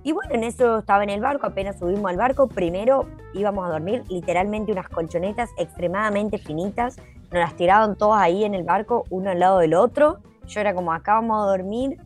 Y 0.03 0.13
bueno, 0.13 0.35
en 0.35 0.45
eso 0.45 0.79
estaba 0.79 1.03
en 1.03 1.11
el 1.11 1.21
barco, 1.21 1.47
apenas 1.47 1.79
subimos 1.79 2.11
al 2.11 2.17
barco, 2.17 2.49
primero 2.49 3.07
íbamos 3.35 3.67
a 3.67 3.71
dormir 3.71 4.05
literalmente 4.09 4.73
unas 4.73 4.89
colchonetas 4.89 5.51
extremadamente 5.59 6.39
finitas, 6.39 6.97
nos 7.31 7.41
las 7.41 7.55
tiraban 7.57 7.97
todas 7.97 8.23
ahí 8.23 8.45
en 8.45 8.55
el 8.55 8.63
barco, 8.63 9.05
uno 9.11 9.31
al 9.31 9.39
lado 9.39 9.59
del 9.59 9.75
otro. 9.75 10.21
Yo 10.47 10.61
era 10.61 10.73
como, 10.73 10.93
acá 10.93 11.15
vamos 11.15 11.43
a 11.43 11.51
dormir 11.51 11.99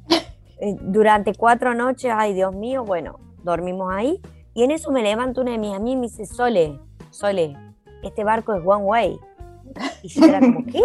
eh, 0.61 0.77
durante 0.81 1.35
cuatro 1.35 1.75
noches, 1.75 2.13
ay 2.13 2.35
Dios 2.35 2.55
mío, 2.55 2.85
bueno, 2.85 3.21
dormimos 3.45 3.93
ahí. 3.93 4.21
Y 4.55 4.65
en 4.65 4.73
eso 4.73 4.91
me 4.91 5.03
levanto 5.03 5.41
una 5.41 5.53
de 5.53 5.59
mis 5.59 5.75
amigas 5.75 5.93
y 5.93 5.97
me 5.97 6.03
dice, 6.09 6.27
Sole, 6.27 6.79
Sole, 7.11 7.57
este 8.03 8.25
barco 8.25 8.53
es 8.55 8.63
one 8.65 8.85
way. 8.85 9.21
Y 10.03 10.09
yo 10.09 10.25
era 10.25 10.41
como, 10.41 10.65
¿qué? 10.73 10.83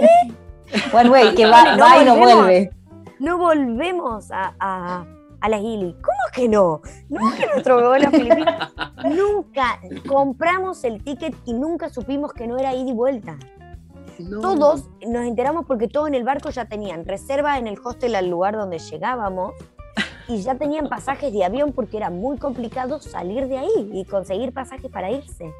One 0.93 1.09
way, 1.09 1.35
que 1.35 1.45
va, 1.45 2.01
y 2.01 2.05
no 2.05 2.17
vuelve. 2.17 2.71
No 3.19 3.37
volvemos 3.37 4.31
a, 4.31 4.53
a, 4.59 5.05
a 5.41 5.49
la 5.49 5.57
Gili. 5.57 5.93
¿Cómo 5.93 6.17
que 6.33 6.47
no? 6.47 6.81
No 7.09 7.31
que 7.35 7.47
nuestro 7.47 7.87
vuelo 7.87 8.07
a 8.07 8.11
Filipinas. 8.11 8.73
nunca 9.05 9.79
compramos 10.07 10.83
el 10.83 11.03
ticket 11.03 11.35
y 11.45 11.53
nunca 11.53 11.89
supimos 11.89 12.33
que 12.33 12.47
no 12.47 12.57
era 12.57 12.73
ida 12.73 12.89
y 12.89 12.93
vuelta. 12.93 13.37
Todos 14.41 14.89
nos 15.07 15.25
enteramos 15.25 15.65
porque 15.65 15.87
todos 15.87 16.07
en 16.07 16.15
el 16.15 16.23
barco 16.23 16.49
ya 16.49 16.65
tenían 16.65 17.05
reserva 17.05 17.57
en 17.59 17.67
el 17.67 17.77
hostel 17.83 18.15
al 18.15 18.29
lugar 18.29 18.55
donde 18.55 18.79
llegábamos 18.79 19.53
y 20.27 20.41
ya 20.41 20.55
tenían 20.55 20.89
pasajes 20.89 21.31
de 21.31 21.45
avión 21.45 21.71
porque 21.71 21.97
era 21.97 22.09
muy 22.09 22.37
complicado 22.37 22.99
salir 22.99 23.47
de 23.47 23.59
ahí 23.59 23.91
y 23.93 24.05
conseguir 24.05 24.53
pasajes 24.53 24.89
para 24.91 25.11
irse. 25.11 25.53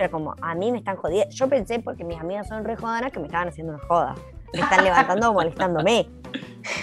Yo 0.00 0.04
era 0.04 0.10
como, 0.10 0.34
a 0.40 0.54
mí 0.54 0.72
me 0.72 0.78
están 0.78 0.96
jodiendo. 0.96 1.30
Yo 1.30 1.46
pensé, 1.46 1.78
porque 1.78 2.04
mis 2.04 2.18
amigas 2.18 2.48
son 2.48 2.64
re 2.64 2.74
jodanas, 2.74 3.12
que 3.12 3.20
me 3.20 3.26
estaban 3.26 3.48
haciendo 3.48 3.74
una 3.74 3.82
joda. 3.84 4.14
Me 4.54 4.60
están 4.60 4.82
levantando 4.82 5.32
molestándome. 5.32 6.08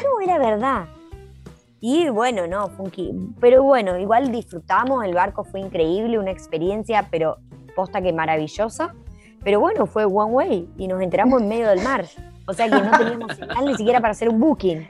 No, 0.04 0.20
era 0.24 0.40
verdad. 0.40 0.86
Y 1.80 2.10
bueno, 2.10 2.48
no, 2.48 2.68
funky. 2.70 3.14
Pero 3.40 3.64
bueno, 3.64 3.98
igual 3.98 4.32
disfrutamos, 4.32 5.04
el 5.06 5.14
barco 5.14 5.44
fue 5.44 5.60
increíble, 5.60 6.18
una 6.18 6.32
experiencia, 6.32 7.08
pero 7.12 7.38
posta 7.76 8.02
que 8.02 8.12
maravillosa. 8.12 8.94
Pero 9.44 9.60
bueno, 9.60 9.86
fue 9.86 10.06
one 10.06 10.32
way 10.32 10.70
y 10.78 10.88
nos 10.88 11.02
enteramos 11.02 11.42
en 11.42 11.48
medio 11.48 11.70
del 11.70 11.82
mar. 11.82 12.06
O 12.48 12.54
sea 12.54 12.66
que 12.66 12.82
no 12.82 12.92
teníamos 12.98 13.36
señal 13.36 13.66
ni 13.66 13.76
siquiera 13.76 14.02
para 14.02 14.12
hacer 14.12 14.30
un 14.30 14.40
booking. 14.40 14.90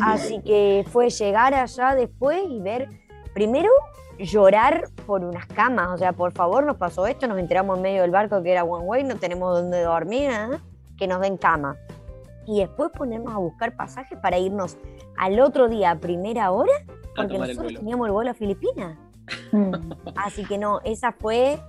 Así 0.00 0.40
que 0.42 0.84
fue 0.90 1.10
llegar 1.10 1.54
allá 1.54 1.94
después 1.94 2.40
y 2.48 2.60
ver, 2.60 2.88
primero 3.38 3.70
llorar 4.18 4.88
por 5.06 5.22
unas 5.22 5.46
camas, 5.46 5.90
o 5.90 5.96
sea, 5.96 6.12
por 6.12 6.32
favor, 6.32 6.66
nos 6.66 6.76
pasó 6.76 7.06
esto, 7.06 7.28
nos 7.28 7.38
enteramos 7.38 7.76
en 7.76 7.82
medio 7.82 8.02
del 8.02 8.10
barco 8.10 8.42
que 8.42 8.50
era 8.50 8.64
one 8.64 8.84
way, 8.84 9.04
no 9.04 9.14
tenemos 9.14 9.56
dónde 9.56 9.80
dormir, 9.80 10.28
¿eh? 10.28 10.58
que 10.96 11.06
nos 11.06 11.20
den 11.20 11.36
cama. 11.36 11.76
Y 12.48 12.58
después 12.58 12.90
ponernos 12.90 13.32
a 13.32 13.36
buscar 13.36 13.76
pasajes 13.76 14.18
para 14.18 14.40
irnos 14.40 14.76
al 15.16 15.38
otro 15.38 15.68
día 15.68 15.92
a 15.92 15.94
primera 16.00 16.50
hora, 16.50 16.72
porque 17.14 17.38
nosotros 17.38 17.74
teníamos 17.74 18.08
el 18.08 18.12
vuelo 18.12 18.32
a 18.32 18.34
Filipinas. 18.34 18.98
Mm. 19.52 19.92
Así 20.16 20.44
que 20.44 20.58
no, 20.58 20.80
esa 20.82 21.12
fue 21.12 21.60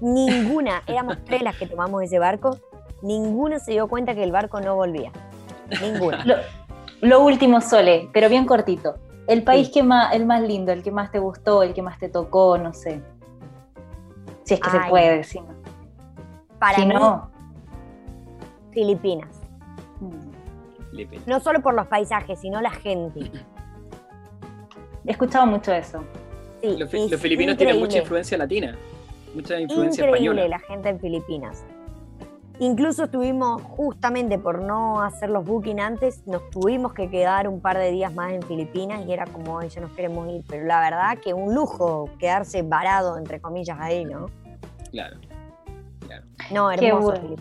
ninguna, 0.00 0.84
éramos 0.86 1.16
tres 1.24 1.42
las 1.42 1.56
que 1.56 1.66
tomamos 1.66 2.04
ese 2.04 2.20
barco, 2.20 2.56
ninguna 3.02 3.58
se 3.58 3.72
dio 3.72 3.88
cuenta 3.88 4.14
que 4.14 4.22
el 4.22 4.30
barco 4.30 4.60
no 4.60 4.76
volvía. 4.76 5.10
Ninguna. 5.82 6.24
Lo, 6.24 6.36
lo 7.00 7.24
último, 7.24 7.60
Sole, 7.60 8.08
pero 8.12 8.28
bien 8.28 8.46
cortito. 8.46 8.94
El 9.26 9.42
país 9.42 9.70
que 9.70 9.82
más, 9.82 10.14
el 10.14 10.26
más 10.26 10.42
lindo, 10.42 10.72
el 10.72 10.82
que 10.82 10.90
más 10.90 11.10
te 11.10 11.18
gustó, 11.18 11.62
el 11.62 11.72
que 11.72 11.82
más 11.82 11.98
te 11.98 12.08
tocó, 12.08 12.58
no 12.58 12.72
sé. 12.74 13.00
Si 14.44 14.54
es 14.54 14.60
que 14.60 14.70
se 14.70 14.80
puede, 14.88 15.24
si 15.24 15.40
no. 15.40 15.54
Para 16.58 16.84
mí, 16.84 16.94
Filipinas. 18.72 19.40
No 21.26 21.40
solo 21.40 21.60
por 21.60 21.74
los 21.74 21.86
paisajes, 21.86 22.38
sino 22.40 22.60
la 22.60 22.70
gente. 22.70 23.30
He 25.06 25.10
escuchado 25.10 25.46
mucho 25.46 25.72
eso. 25.72 26.04
Sí, 26.62 26.76
los, 26.78 27.20
filipinos 27.20 27.56
tienen 27.56 27.78
mucha 27.78 27.98
influencia 27.98 28.38
latina, 28.38 28.76
mucha 29.34 29.60
influencia 29.60 30.06
increíble 30.06 30.48
la 30.48 30.58
gente 30.60 30.88
en 30.88 30.98
Filipinas. 30.98 31.64
Incluso 32.60 33.04
estuvimos, 33.04 33.60
justamente 33.62 34.38
por 34.38 34.62
no 34.62 35.02
hacer 35.02 35.28
los 35.28 35.44
booking 35.44 35.80
antes, 35.80 36.24
nos 36.26 36.48
tuvimos 36.50 36.94
que 36.94 37.10
quedar 37.10 37.48
un 37.48 37.60
par 37.60 37.78
de 37.78 37.90
días 37.90 38.14
más 38.14 38.32
en 38.32 38.42
Filipinas 38.42 39.04
y 39.06 39.12
era 39.12 39.26
como, 39.26 39.60
ya 39.62 39.80
nos 39.80 39.90
queremos 39.90 40.28
ir. 40.28 40.44
Pero 40.48 40.64
la 40.64 40.80
verdad 40.80 41.18
que 41.18 41.34
un 41.34 41.52
lujo 41.52 42.08
quedarse 42.18 42.62
varado, 42.62 43.18
entre 43.18 43.40
comillas, 43.40 43.76
ahí, 43.80 44.04
¿no? 44.04 44.30
Claro. 44.92 45.16
claro. 46.06 46.24
No, 46.52 46.70
hermoso. 46.70 47.12
Qué 47.12 47.20
bueno. 47.20 47.36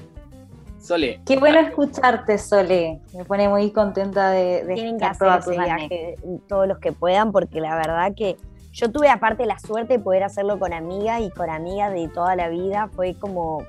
Sole. 0.79 1.21
Qué 1.25 1.37
bueno 1.37 1.59
escucharte, 1.59 2.37
Sole. 2.37 2.99
Me 3.13 3.23
pone 3.23 3.47
muy 3.47 3.71
contenta 3.71 4.31
de, 4.31 4.65
de 4.65 4.73
Tienen 4.73 4.97
que 4.97 5.05
hacer 5.05 5.29
ese 5.39 5.51
viaje 5.51 6.15
todos 6.49 6.67
los 6.67 6.79
que 6.79 6.91
puedan, 6.91 7.31
porque 7.31 7.61
la 7.61 7.75
verdad 7.75 8.13
que 8.15 8.35
yo 8.73 8.91
tuve 8.91 9.09
aparte 9.09 9.45
la 9.45 9.59
suerte 9.59 9.93
de 9.93 9.99
poder 9.99 10.23
hacerlo 10.23 10.59
con 10.59 10.73
amigas 10.73 11.21
y 11.21 11.29
con 11.29 11.49
amigas 11.49 11.93
de 11.93 12.09
toda 12.09 12.35
la 12.35 12.49
vida. 12.49 12.89
Fue 12.91 13.13
como 13.13 13.63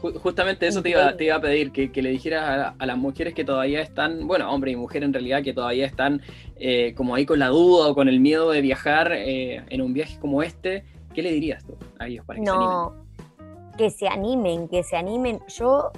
Justamente 0.00 0.66
eso 0.66 0.82
te 0.82 0.90
iba, 0.90 1.16
te 1.16 1.24
iba 1.24 1.36
a 1.36 1.40
pedir, 1.40 1.72
que, 1.72 2.02
le 2.02 2.10
dijeras 2.10 2.74
a, 2.78 2.86
las 2.86 2.96
mujeres 2.96 3.34
que 3.34 3.44
todavía 3.44 3.82
están, 3.82 4.26
bueno, 4.26 4.50
hombre 4.50 4.70
y 4.70 4.76
mujer 4.76 5.02
en 5.04 5.12
realidad, 5.12 5.42
que 5.42 5.52
todavía 5.52 5.86
están 5.86 6.22
eh, 6.56 6.94
como 6.94 7.14
ahí 7.14 7.26
con 7.26 7.38
la 7.38 7.48
duda 7.48 7.88
o 7.88 7.94
con 7.94 8.08
el 8.08 8.18
miedo 8.18 8.50
de 8.50 8.62
viajar 8.62 9.12
eh, 9.12 9.62
en 9.68 9.82
un 9.82 9.92
viaje 9.92 10.18
como 10.18 10.42
este, 10.42 10.84
¿qué 11.14 11.22
le 11.22 11.32
dirías 11.32 11.64
tú 11.64 11.76
a 11.98 12.06
ellos 12.06 12.24
para 12.24 12.38
que 12.40 12.46
se 12.46 12.50
animen? 12.50 12.90
Que 13.76 13.90
se 13.90 14.08
animen, 14.08 14.68
que 14.68 14.82
se 14.82 14.96
animen. 14.96 15.40
Yo, 15.48 15.90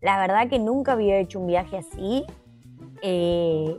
la 0.00 0.18
verdad 0.18 0.48
que 0.48 0.58
nunca 0.58 0.92
había 0.92 1.18
hecho 1.18 1.40
un 1.40 1.46
viaje 1.46 1.78
así. 1.78 2.24
Eh, 3.02 3.78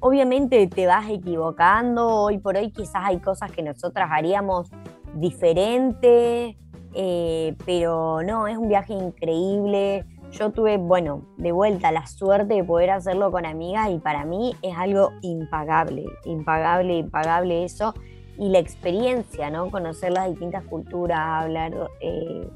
obviamente 0.00 0.66
te 0.66 0.86
vas 0.86 1.08
equivocando, 1.08 2.06
hoy 2.06 2.38
por 2.38 2.56
hoy 2.56 2.70
quizás 2.70 3.04
hay 3.04 3.18
cosas 3.20 3.50
que 3.52 3.62
nosotras 3.62 4.10
haríamos 4.12 4.68
diferente, 5.14 6.56
eh, 6.94 7.56
pero 7.66 8.22
no, 8.22 8.46
es 8.46 8.56
un 8.56 8.68
viaje 8.68 8.92
increíble. 8.92 10.04
Yo 10.30 10.50
tuve, 10.50 10.78
bueno, 10.78 11.22
de 11.36 11.52
vuelta 11.52 11.92
la 11.92 12.06
suerte 12.06 12.54
de 12.54 12.64
poder 12.64 12.90
hacerlo 12.90 13.30
con 13.30 13.46
amigas 13.46 13.90
y 13.90 13.98
para 13.98 14.24
mí 14.24 14.54
es 14.62 14.76
algo 14.76 15.12
impagable, 15.22 16.04
impagable, 16.24 16.98
impagable 16.98 17.64
eso. 17.64 17.94
Y 18.36 18.48
la 18.48 18.58
experiencia, 18.58 19.50
¿no? 19.50 19.70
Conocer 19.70 20.12
las 20.12 20.28
distintas 20.28 20.64
culturas, 20.64 21.18
hablar 21.20 21.72
eh, 22.00 22.48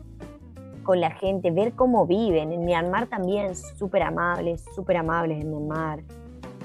con 0.83 1.01
la 1.01 1.11
gente, 1.13 1.53
ver 1.53 1.75
cómo 1.75 2.07
viven. 2.07 2.53
En 2.53 2.65
Myanmar 2.65 3.07
también 3.07 3.55
súper 3.55 4.03
amables, 4.03 4.65
súper 4.75 4.97
amables 4.97 5.41
en 5.41 5.51
Myanmar. 5.51 6.01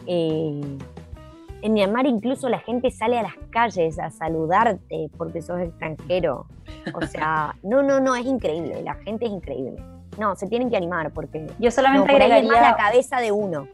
Eh, 0.08 0.62
en 1.64 1.74
Myanmar 1.74 2.06
incluso 2.06 2.50
la 2.50 2.60
gente 2.60 2.92
sale 2.92 3.18
a 3.18 3.24
las 3.24 3.36
calles 3.50 3.98
a 3.98 4.12
saludarte 4.12 5.10
porque 5.18 5.42
sos 5.42 5.62
extranjero. 5.62 6.46
O 6.94 7.02
sea, 7.08 7.56
no, 7.64 7.82
no, 7.82 8.00
no, 8.00 8.16
es 8.16 8.26
increíble, 8.26 8.84
la 8.84 8.96
gente 8.96 9.26
es 9.26 9.32
increíble. 9.32 9.82
No, 10.20 10.36
se 10.36 10.48
tienen 10.48 10.70
que 10.70 10.78
animar 10.78 11.12
porque 11.12 11.48
yo 11.60 11.72
solamente 11.72 12.12
agregaría 12.12 12.62
la 12.62 12.76
cabeza 12.76 13.20
de 13.20 13.32
uno. 13.32 13.68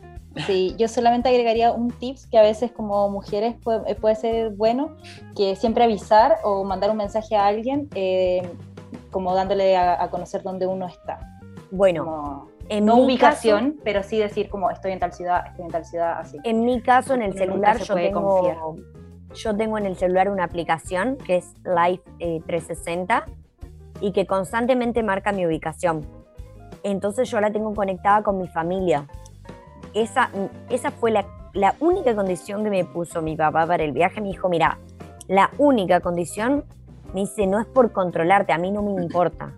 Sí, 0.45 0.75
yo 0.77 0.87
solamente 0.87 1.27
agregaría 1.27 1.71
un 1.71 1.89
tips 1.89 2.27
que 2.27 2.37
a 2.37 2.43
veces 2.43 2.71
como 2.71 3.09
mujeres 3.09 3.55
puede, 3.61 3.95
puede 3.95 4.15
ser 4.15 4.51
bueno, 4.51 4.95
que 5.35 5.55
siempre 5.55 5.83
avisar 5.83 6.37
o 6.43 6.63
mandar 6.63 6.91
un 6.91 6.97
mensaje 6.97 7.35
a 7.35 7.47
alguien 7.47 7.89
eh, 7.95 8.47
como 9.09 9.33
dándole 9.33 9.75
a, 9.75 10.07
conocer 10.11 10.43
dónde 10.43 10.67
uno 10.67 10.87
está. 10.87 11.41
Bueno, 11.71 12.47
en 12.69 12.85
no 12.85 12.97
ubicación, 12.97 13.77
pero 13.83 14.03
sí 14.03 14.17
decir 14.19 14.49
como 14.49 14.69
estoy 14.69 14.91
en 14.91 14.99
tal 14.99 15.11
ciudad, 15.11 15.47
estoy 15.47 15.65
en 15.65 15.71
tal 15.71 15.85
ciudad, 15.85 16.19
así. 16.19 16.37
En 16.43 16.63
mi 16.63 16.81
caso, 16.81 17.15
en 17.15 17.23
el 17.23 17.33
celular, 17.33 17.79
yo 17.79 17.95
tengo, 17.95 18.75
yo 19.33 19.57
tengo 19.57 19.77
en 19.77 19.85
el 19.87 19.95
celular 19.95 20.29
una 20.29 20.43
aplicación 20.43 21.17
que 21.17 21.37
es 21.37 21.53
Life 21.63 22.03
360 22.45 23.25
eh, 23.27 23.31
y 24.01 24.11
que 24.11 24.25
constantemente 24.25 25.01
marca 25.03 25.31
mi 25.31 25.45
ubicación. 25.45 26.05
Entonces 26.83 27.29
yo 27.29 27.41
la 27.41 27.51
tengo 27.51 27.73
conectada 27.73 28.23
con 28.23 28.37
mi 28.37 28.47
familia. 28.47 29.07
Esa, 29.93 30.29
esa 30.69 30.91
fue 30.91 31.11
la, 31.11 31.25
la 31.53 31.75
única 31.79 32.15
condición 32.15 32.63
que 32.63 32.69
me 32.69 32.85
puso 32.85 33.21
mi 33.21 33.35
papá 33.35 33.65
para 33.65 33.83
el 33.83 33.91
viaje. 33.91 34.21
Me 34.21 34.27
dijo, 34.27 34.47
mira, 34.47 34.77
la 35.27 35.49
única 35.57 35.99
condición, 36.01 36.65
me 37.13 37.21
dice, 37.21 37.47
no 37.47 37.59
es 37.59 37.65
por 37.65 37.91
controlarte, 37.91 38.53
a 38.53 38.59
mí 38.59 38.71
no 38.71 38.83
me 38.83 38.91
importa. 38.91 39.51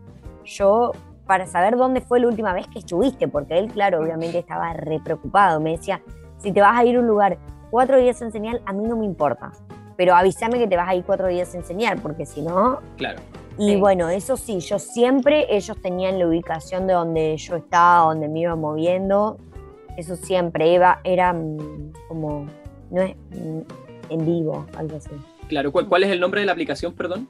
Yo 0.46 0.94
para 1.32 1.48
saber 1.48 1.78
dónde 1.78 2.02
fue 2.02 2.20
la 2.20 2.28
última 2.28 2.52
vez 2.52 2.68
que 2.68 2.80
estuviste, 2.80 3.26
porque 3.30 3.58
él, 3.58 3.72
claro, 3.72 4.02
obviamente 4.02 4.38
estaba 4.38 4.74
re 4.74 5.00
preocupado. 5.00 5.62
Me 5.62 5.78
decía, 5.78 6.02
si 6.40 6.52
te 6.52 6.60
vas 6.60 6.78
a 6.78 6.84
ir 6.84 6.98
a 6.98 7.00
un 7.00 7.08
lugar 7.08 7.38
cuatro 7.70 7.98
días 7.98 8.22
en 8.22 8.34
señal, 8.34 8.62
a 8.66 8.74
mí 8.74 8.84
no 8.84 8.98
me 8.98 9.06
importa, 9.06 9.54
pero 9.96 10.14
avísame 10.14 10.60
que 10.60 10.68
te 10.68 10.76
vas 10.76 10.90
a 10.90 10.94
ir 10.94 11.06
cuatro 11.06 11.30
días 11.30 11.56
en 11.56 11.64
señal, 11.64 12.00
porque 12.02 12.26
si 12.26 12.42
no... 12.42 12.82
Claro. 12.98 13.22
Y 13.58 13.78
bueno, 13.78 14.10
eso 14.10 14.36
sí, 14.36 14.60
yo 14.60 14.78
siempre, 14.78 15.46
ellos 15.56 15.78
tenían 15.82 16.20
la 16.20 16.28
ubicación 16.28 16.86
de 16.86 16.96
donde 16.96 17.38
yo 17.38 17.56
estaba, 17.56 18.08
donde 18.08 18.28
me 18.28 18.42
iba 18.42 18.58
moviendo, 18.58 19.38
eso 19.96 20.18
siempre, 20.18 20.76
Eva, 20.76 21.00
era 21.06 21.32
mm, 21.32 21.94
como, 22.10 22.46
no 22.90 23.04
es 23.04 23.16
mm, 23.16 23.60
en 24.10 24.26
vivo, 24.26 24.66
algo 24.78 24.98
así. 24.98 25.12
Claro, 25.48 25.72
¿cuál, 25.72 25.88
cuál 25.88 26.04
es 26.04 26.12
el 26.12 26.20
nombre 26.20 26.42
de 26.42 26.48
la 26.48 26.52
aplicación, 26.52 26.92
perdón? 26.94 27.30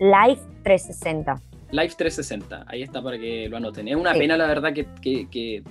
Live 0.00 0.40
360. 0.64 1.51
Live 1.72 1.94
360, 1.96 2.66
ahí 2.68 2.82
está 2.82 3.02
para 3.02 3.18
que 3.18 3.48
lo 3.48 3.56
anoten. 3.56 3.88
Es 3.88 3.96
una 3.96 4.12
pena, 4.12 4.36
la 4.36 4.46
verdad, 4.46 4.74
que, 4.74 5.62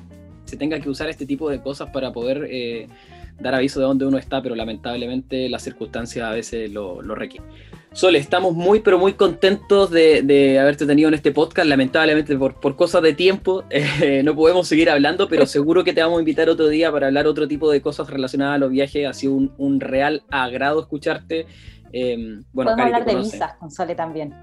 se 0.46 0.58
tenga 0.58 0.80
que 0.80 0.90
usar 0.90 1.10
este 1.10 1.28
tipo 1.28 1.50
de 1.50 1.62
cosas 1.62 1.92
para 1.92 2.12
poder 2.12 2.48
eh, 2.50 2.88
dar 3.40 3.54
aviso 3.54 3.80
de 3.80 3.86
dónde 3.86 4.06
uno 4.06 4.18
está, 4.18 4.42
pero 4.42 4.56
lamentablemente 4.56 5.48
las 5.48 5.62
circunstancias 5.62 6.26
a 6.26 6.32
veces 6.32 6.72
lo, 6.72 7.02
requieren. 7.02 7.48
Sole, 7.94 8.18
estamos 8.18 8.56
muy, 8.56 8.80
pero 8.80 8.98
muy 8.98 9.14
contentos 9.14 9.92
de, 9.92 10.58
haberte 10.60 10.88
tenido 10.88 11.08
en 11.08 11.14
este 11.14 11.32
podcast. 11.32 11.68
Lamentablemente, 11.68 12.36
por, 12.36 12.76
cosas 12.76 13.04
de 13.04 13.14
tiempo, 13.14 13.64
eh, 13.70 14.24
no 14.24 14.36
podemos 14.36 14.68
seguir 14.68 14.90
hablando, 14.90 15.28
pero 15.28 15.46
seguro 15.46 15.84
que 15.84 15.94
te 15.94 16.02
vamos 16.02 16.18
a 16.18 16.22
invitar 16.22 16.50
otro 16.50 16.68
día 16.68 16.92
para 16.92 17.08
hablar 17.08 17.28
otro 17.28 17.48
tipo 17.48 17.72
de 17.72 17.80
cosas 17.80 18.10
relacionadas 18.10 18.56
a 18.56 18.58
los 18.58 18.72
viajes. 18.72 19.06
Ha 19.06 19.14
sido 19.14 19.34
un, 19.34 19.52
un 19.60 19.80
real 19.80 20.24
agrado 20.32 20.80
escucharte. 20.80 21.46
Bueno, 21.92 22.44
Podemos 22.54 22.80
hablar 22.80 23.06
de 23.06 23.16
visas 23.16 23.54
con 23.56 23.70
Sole 23.70 23.96
también. 23.96 24.34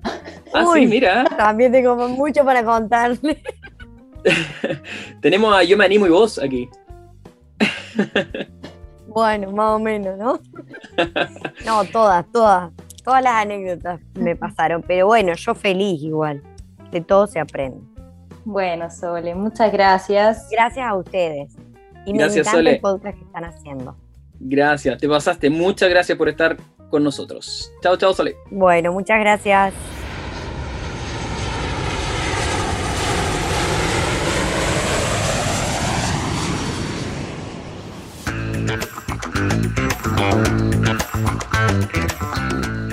Ah, 0.53 0.65
sí, 0.75 0.87
mira. 0.87 1.25
También 1.37 1.73
tengo 1.73 1.97
mucho 2.09 2.45
para 2.45 2.65
contarle. 2.65 3.43
Tenemos 5.21 5.55
a 5.55 5.63
Yo 5.63 5.77
me 5.77 5.85
animo 5.85 6.07
y 6.07 6.11
vos 6.11 6.39
aquí. 6.39 6.69
bueno, 9.07 9.51
más 9.53 9.71
o 9.73 9.79
menos, 9.79 10.19
¿no? 10.19 10.41
no, 11.65 11.85
todas, 11.85 12.27
todas. 12.33 12.71
Todas 13.05 13.23
las 13.23 13.35
anécdotas 13.43 14.01
me 14.15 14.37
pasaron, 14.37 14.83
pero 14.83 15.07
bueno, 15.07 15.33
yo 15.35 15.55
feliz 15.55 16.03
igual. 16.03 16.43
De 16.91 17.01
todo 17.01 17.27
se 17.27 17.41
aprende. 17.41 17.81
Bueno, 18.45 18.91
Sole, 18.91 19.35
muchas 19.35 19.73
gracias. 19.73 20.49
Gracias 20.51 20.87
a 20.87 20.95
ustedes. 20.95 21.55
Y 22.05 22.13
me 22.13 22.25
encanta 22.25 22.59
el 22.59 22.81
podcast 22.81 23.19
que 23.19 23.25
están 23.25 23.45
haciendo. 23.45 23.97
Gracias, 24.41 24.99
te 24.99 25.09
pasaste. 25.09 25.51
Muchas 25.51 25.89
gracias 25.91 26.17
por 26.17 26.29
estar 26.29 26.57
con 26.89 27.05
nosotros. 27.05 27.73
Chao, 27.83 27.97
chao, 27.97 28.15
Sole. 28.15 28.37
Bueno, 28.51 28.93
muchas 28.93 29.21
gracias. 29.21 29.75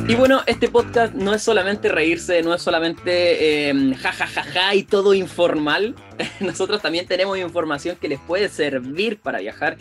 Y 0.08 0.14
bueno, 0.14 0.44
este 0.46 0.70
podcast 0.70 1.16
no 1.16 1.34
es 1.34 1.42
solamente 1.42 1.90
reírse, 1.90 2.44
no 2.44 2.54
es 2.54 2.62
solamente 2.62 3.70
eh, 3.70 3.96
ja, 3.96 4.76
y 4.76 4.84
todo 4.84 5.16
informal. 5.16 5.96
Nosotros 6.40 6.80
también 6.80 7.08
tenemos 7.08 7.40
información 7.40 7.98
que 8.00 8.08
les 8.08 8.20
puede 8.20 8.50
servir 8.50 9.20
para 9.20 9.40
viajar 9.40 9.78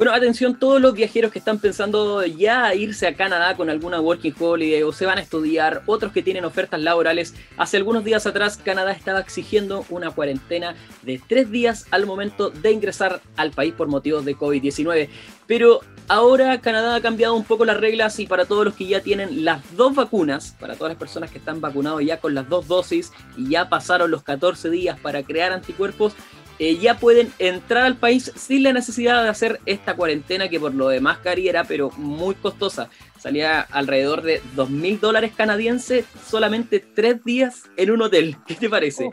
bueno, 0.00 0.14
atención 0.14 0.58
todos 0.58 0.80
los 0.80 0.94
viajeros 0.94 1.30
que 1.30 1.38
están 1.38 1.58
pensando 1.58 2.24
ya 2.24 2.74
irse 2.74 3.06
a 3.06 3.14
Canadá 3.14 3.54
con 3.54 3.68
alguna 3.68 4.00
working 4.00 4.34
holiday 4.40 4.82
o 4.82 4.92
se 4.92 5.04
van 5.04 5.18
a 5.18 5.20
estudiar, 5.20 5.82
otros 5.84 6.10
que 6.10 6.22
tienen 6.22 6.46
ofertas 6.46 6.80
laborales. 6.80 7.34
Hace 7.58 7.76
algunos 7.76 8.02
días 8.02 8.26
atrás 8.26 8.56
Canadá 8.56 8.92
estaba 8.92 9.20
exigiendo 9.20 9.84
una 9.90 10.10
cuarentena 10.10 10.74
de 11.02 11.20
tres 11.28 11.50
días 11.50 11.84
al 11.90 12.06
momento 12.06 12.48
de 12.48 12.72
ingresar 12.72 13.20
al 13.36 13.50
país 13.50 13.74
por 13.74 13.88
motivos 13.88 14.24
de 14.24 14.38
COVID-19. 14.38 15.10
Pero 15.46 15.80
ahora 16.08 16.62
Canadá 16.62 16.94
ha 16.94 17.02
cambiado 17.02 17.34
un 17.34 17.44
poco 17.44 17.66
las 17.66 17.76
reglas 17.76 18.18
y 18.20 18.26
para 18.26 18.46
todos 18.46 18.64
los 18.64 18.74
que 18.74 18.86
ya 18.86 19.02
tienen 19.02 19.44
las 19.44 19.60
dos 19.76 19.94
vacunas, 19.94 20.56
para 20.58 20.76
todas 20.76 20.92
las 20.92 20.98
personas 20.98 21.30
que 21.30 21.36
están 21.36 21.60
vacunados 21.60 22.02
ya 22.02 22.20
con 22.20 22.34
las 22.34 22.48
dos 22.48 22.66
dosis 22.66 23.12
y 23.36 23.50
ya 23.50 23.68
pasaron 23.68 24.10
los 24.10 24.22
14 24.22 24.70
días 24.70 24.98
para 24.98 25.22
crear 25.24 25.52
anticuerpos, 25.52 26.14
eh, 26.60 26.76
ya 26.76 26.98
pueden 26.98 27.32
entrar 27.38 27.84
al 27.84 27.96
país 27.96 28.30
sin 28.36 28.64
la 28.64 28.74
necesidad 28.74 29.22
de 29.22 29.30
hacer 29.30 29.60
esta 29.64 29.96
cuarentena 29.96 30.50
que 30.50 30.60
por 30.60 30.74
lo 30.74 30.88
demás 30.88 31.16
cari 31.16 31.48
era 31.48 31.64
pero 31.64 31.90
muy 31.96 32.34
costosa. 32.34 32.90
Salía 33.18 33.62
alrededor 33.62 34.20
de 34.20 34.42
2 34.56 34.68
mil 34.68 35.00
dólares 35.00 35.32
canadienses 35.34 36.04
solamente 36.28 36.78
tres 36.80 37.24
días 37.24 37.62
en 37.78 37.92
un 37.92 38.02
hotel. 38.02 38.36
¿Qué 38.46 38.56
te 38.56 38.68
parece? 38.68 39.10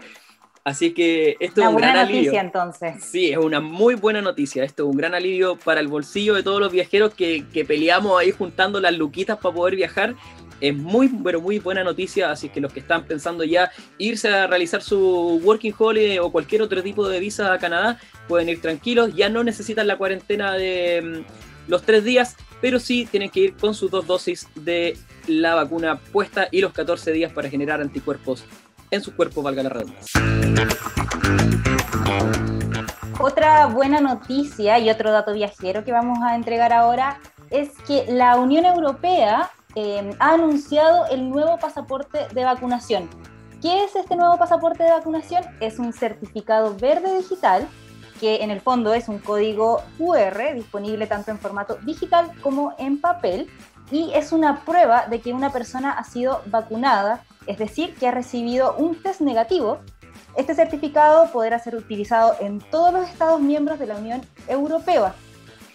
Así 0.65 0.93
que 0.93 1.37
esto 1.39 1.61
es 1.61 1.67
un 1.67 1.77
gran 1.77 1.95
alivio. 1.95 2.23
noticia 2.23 2.41
entonces. 2.41 3.01
Sí, 3.01 3.31
es 3.31 3.37
una 3.37 3.61
muy 3.61 3.95
buena 3.95 4.21
noticia. 4.21 4.65
Esto 4.65 4.83
es 4.83 4.89
un 4.89 4.97
gran 4.97 5.15
alivio 5.15 5.55
para 5.55 5.79
el 5.79 5.87
bolsillo 5.87 6.33
de 6.33 6.43
todos 6.43 6.59
los 6.59 6.73
viajeros 6.73 7.13
que, 7.13 7.45
que 7.53 7.63
peleamos 7.63 8.19
ahí 8.19 8.31
juntando 8.31 8.81
las 8.81 8.93
luquitas 8.97 9.37
para 9.37 9.55
poder 9.55 9.77
viajar 9.77 10.15
es 10.59 10.75
muy, 10.75 11.09
pero 11.23 11.41
muy 11.41 11.59
buena 11.59 11.83
noticia, 11.83 12.31
así 12.31 12.49
que 12.49 12.61
los 12.61 12.73
que 12.73 12.79
están 12.79 13.05
pensando 13.05 13.43
ya 13.43 13.71
irse 13.97 14.29
a 14.29 14.47
realizar 14.47 14.81
su 14.81 15.39
working 15.43 15.73
holiday 15.77 16.19
o 16.19 16.31
cualquier 16.31 16.61
otro 16.61 16.81
tipo 16.83 17.07
de 17.07 17.19
visa 17.19 17.53
a 17.53 17.59
Canadá, 17.59 17.99
pueden 18.27 18.49
ir 18.49 18.61
tranquilos, 18.61 19.15
ya 19.15 19.29
no 19.29 19.43
necesitan 19.43 19.87
la 19.87 19.97
cuarentena 19.97 20.53
de 20.53 21.01
mm, 21.01 21.69
los 21.69 21.83
tres 21.83 22.03
días, 22.03 22.35
pero 22.61 22.79
sí 22.79 23.07
tienen 23.09 23.29
que 23.29 23.39
ir 23.41 23.53
con 23.55 23.73
sus 23.73 23.91
dos 23.91 24.07
dosis 24.07 24.47
de 24.55 24.97
la 25.27 25.55
vacuna 25.55 25.99
puesta 25.99 26.47
y 26.51 26.61
los 26.61 26.73
14 26.73 27.11
días 27.11 27.31
para 27.31 27.49
generar 27.49 27.81
anticuerpos 27.81 28.45
en 28.89 29.01
su 29.01 29.15
cuerpo, 29.15 29.43
valga 29.43 29.63
la 29.63 29.69
redundancia. 29.69 30.21
Otra 33.19 33.65
buena 33.65 33.99
noticia 33.99 34.79
y 34.79 34.89
otro 34.89 35.11
dato 35.11 35.33
viajero 35.33 35.83
que 35.83 35.91
vamos 35.91 36.19
a 36.23 36.35
entregar 36.35 36.71
ahora 36.71 37.19
es 37.49 37.69
que 37.87 38.05
la 38.09 38.37
Unión 38.37 38.65
Europea 38.65 39.49
Em, 39.79 40.09
ha 40.17 40.33
anunciado 40.33 41.05
el 41.05 41.29
nuevo 41.29 41.59
pasaporte 41.59 42.27
de 42.33 42.43
vacunación. 42.43 43.07
¿Qué 43.61 43.83
es 43.83 43.95
este 43.95 44.15
nuevo 44.15 44.35
pasaporte 44.35 44.83
de 44.83 44.89
vacunación? 44.89 45.43
Es 45.59 45.77
un 45.77 45.93
certificado 45.93 46.75
verde 46.75 47.15
digital 47.15 47.67
que 48.19 48.37
en 48.37 48.49
el 48.49 48.59
fondo 48.59 48.95
es 48.95 49.07
un 49.07 49.19
código 49.19 49.83
QR 49.99 50.55
disponible 50.55 51.05
tanto 51.05 51.29
en 51.29 51.37
formato 51.37 51.77
digital 51.83 52.31
como 52.41 52.73
en 52.79 52.99
papel 52.99 53.51
y 53.91 54.09
es 54.15 54.31
una 54.31 54.65
prueba 54.65 55.05
de 55.05 55.21
que 55.21 55.31
una 55.31 55.51
persona 55.51 55.91
ha 55.91 56.03
sido 56.05 56.41
vacunada, 56.47 57.23
es 57.45 57.59
decir, 57.59 57.93
que 57.93 58.07
ha 58.07 58.11
recibido 58.11 58.75
un 58.77 58.99
test 59.03 59.21
negativo. 59.21 59.77
Este 60.35 60.55
certificado 60.55 61.31
podrá 61.31 61.59
ser 61.59 61.75
utilizado 61.75 62.35
en 62.39 62.61
todos 62.61 62.91
los 62.93 63.07
Estados 63.07 63.41
miembros 63.41 63.77
de 63.77 63.85
la 63.85 63.97
Unión 63.97 64.21
Europea. 64.47 65.13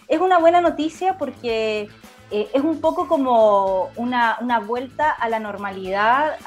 Es 0.09 0.21
una 0.21 0.41
buena 0.41 0.61
noticia 0.61 1.17
porque 1.19 1.89
eh, 2.33 2.49
es 2.55 2.63
un 2.63 2.81
poco 2.81 3.07
como 3.09 3.91
una, 3.97 4.39
una 4.41 4.59
vuelta 4.59 5.11
a 5.11 5.29
la 5.29 5.39
normalidad 5.39 6.39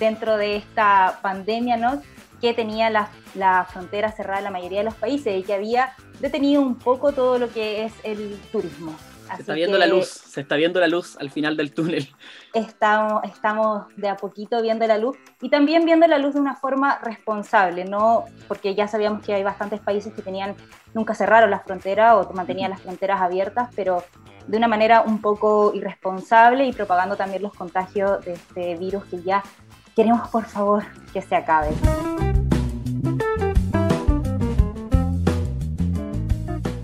dentro 0.00 0.36
de 0.36 0.56
esta 0.56 1.20
pandemia, 1.22 1.76
¿no? 1.76 2.02
que 2.40 2.52
tenía 2.52 2.90
la, 2.90 3.08
la, 3.36 3.64
frontera 3.64 4.10
cerrada 4.10 4.38
en 4.38 4.44
la 4.44 4.50
mayoría 4.50 4.78
de 4.80 4.84
los 4.84 4.96
países 4.96 5.38
y 5.38 5.44
que 5.44 5.54
había 5.54 5.94
detenido 6.18 6.60
un 6.60 6.74
poco 6.74 7.12
todo 7.12 7.38
lo 7.38 7.48
que 7.48 7.84
es 7.84 7.92
el 8.02 8.36
turismo. 8.50 8.96
se 9.36 9.42
está 9.42 9.54
viendo 9.54 9.78
la 9.78 9.86
luz, 9.86 10.08
se 10.08 10.40
está 10.40 10.56
viendo 10.56 10.80
la 10.80 10.88
luz 10.88 11.16
al 11.20 11.30
final 11.30 11.56
del 11.56 11.72
túnel. 11.72 12.08
Estamos, 12.52 13.22
estamos 13.24 13.86
de 13.96 14.08
a 14.08 14.16
poquito 14.16 14.60
viendo 14.60 14.86
la 14.88 14.98
luz 14.98 15.16
y 15.40 15.48
también 15.48 15.84
viendo 15.84 16.06
la 16.08 16.18
luz 16.18 16.34
de 16.34 16.40
una 16.40 16.56
forma 16.56 16.98
responsable, 16.98 17.84
no 17.84 18.24
porque 18.48 18.74
ya 18.74 18.88
sabíamos 18.88 19.24
que 19.24 19.32
hay 19.32 19.44
bastantes 19.44 19.80
países 19.80 20.12
que 20.12 20.20
tenían 20.20 20.56
nunca 20.94 21.14
cerraron 21.14 21.50
las 21.50 21.62
fronteras 21.62 22.14
o 22.14 22.32
mantenían 22.32 22.70
las 22.70 22.82
fronteras 22.82 23.20
abiertas, 23.20 23.70
pero 23.74 24.04
de 24.46 24.56
una 24.56 24.68
manera 24.68 25.02
un 25.02 25.20
poco 25.20 25.72
irresponsable 25.74 26.66
y 26.66 26.72
propagando 26.72 27.16
también 27.16 27.42
los 27.42 27.52
contagios 27.54 28.24
de 28.24 28.34
este 28.34 28.76
virus 28.76 29.04
que 29.04 29.22
ya 29.22 29.42
queremos 29.94 30.28
por 30.28 30.44
favor 30.44 30.84
que 31.12 31.22
se 31.22 31.36
acabe. 31.36 31.70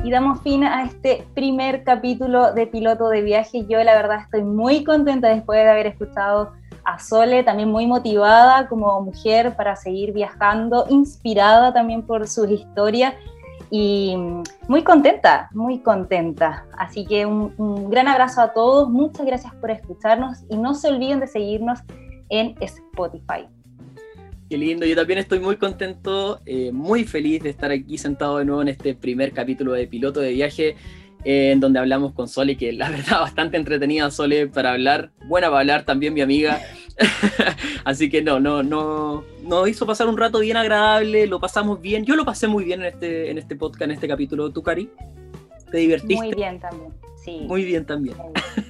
Y 0.05 0.11
damos 0.11 0.41
fin 0.41 0.65
a 0.65 0.85
este 0.85 1.27
primer 1.35 1.85
capítulo 1.85 2.53
de 2.55 2.67
Piloto 2.67 3.11
de 3.11 3.21
Viaje. 3.21 3.67
Yo 3.69 3.83
la 3.85 3.95
verdad 3.95 4.21
estoy 4.23 4.43
muy 4.43 4.83
contenta 4.83 5.29
después 5.29 5.63
de 5.63 5.69
haber 5.69 5.87
escuchado 5.87 6.53
a 6.85 6.99
Sole, 6.99 7.43
también 7.43 7.71
muy 7.71 7.87
motivada 7.87 8.69
como 8.69 9.03
mujer 9.03 9.55
para 9.55 9.77
seguir 9.77 10.15
viajando, 10.15 10.87
inspirada 10.89 11.75
también 11.75 12.03
por 12.03 12.27
sus 12.27 12.49
historias 12.51 13.13
y 13.71 14.17
muy 14.67 14.83
contenta, 14.83 15.49
muy 15.53 15.81
contenta. 15.81 16.67
Así 16.77 17.05
que 17.05 17.27
un, 17.27 17.91
gran 17.91 18.09
abrazo 18.09 18.41
a 18.41 18.53
todos, 18.53 18.89
muchas 18.89 19.27
gracias 19.27 19.55
por 19.57 19.71
escucharnos 19.71 20.39
y 20.49 20.57
no 20.57 20.75
se 20.75 20.89
olviden 20.89 21.21
de 21.21 21.27
seguirnos 21.27 21.81
en 22.31 22.55
Spotify. 22.61 23.47
Qué 24.49 24.57
lindo, 24.57 24.87
yo 24.87 24.97
también 24.97 25.19
estoy 25.19 25.41
muy 25.41 25.57
contento, 25.57 26.41
eh, 26.47 26.73
muy 26.73 27.05
feliz 27.05 27.43
de 27.43 27.51
estar 27.51 27.71
aquí 27.71 27.99
sentado 27.99 28.39
de 28.39 28.47
nuevo 28.47 28.63
en 28.63 28.69
este 28.69 28.95
primer 28.95 29.33
capítulo 29.33 29.73
de 29.73 29.87
Piloto 29.87 30.21
de 30.21 30.33
Viaje, 30.33 30.77
eh, 31.25 31.51
en 31.53 31.61
donde 31.61 31.79
hablamos 31.79 32.15
con 32.15 32.29
Sole, 32.29 32.57
que 32.57 32.73
la 32.73 32.89
verdad 32.91 33.21
bastante 33.21 33.59
entretenida 33.59 34.11
Sole 34.11 34.47
para 34.47 34.73
hablar, 34.73 35.11
buena 35.27 35.49
para 35.49 35.61
hablar 35.61 35.85
también 35.85 36.15
mi 36.15 36.23
amiga. 36.23 36.63
Así 37.85 38.09
que 38.09 38.23
no, 38.23 38.41
no, 38.41 38.63
no, 38.63 39.25
nos 39.43 39.69
hizo 39.69 39.87
pasar 39.87 40.09
un 40.09 40.17
rato 40.17 40.41
bien 40.41 40.57
agradable, 40.57 41.27
lo 41.27 41.41
pasamos 41.41 41.81
bien, 41.81 42.05
yo 42.05 42.17
lo 42.17 42.25
pasé 42.25 42.49
muy 42.49 42.65
bien 42.65 42.81
en 42.81 42.87
este, 42.87 43.31
en 43.31 43.39
este 43.39 43.57
podcast, 43.57 43.83
en 43.83 43.91
este 43.93 44.09
capítulo. 44.09 44.51
¿Tú, 44.51 44.63
Cari? 44.63 44.91
¿Te 45.71 45.79
divertiste? 45.79 46.25
Muy 46.25 46.35
bien 46.35 46.59
también. 46.59 46.93
Muy 47.47 47.65
bien 47.65 47.85
también. 47.85 48.17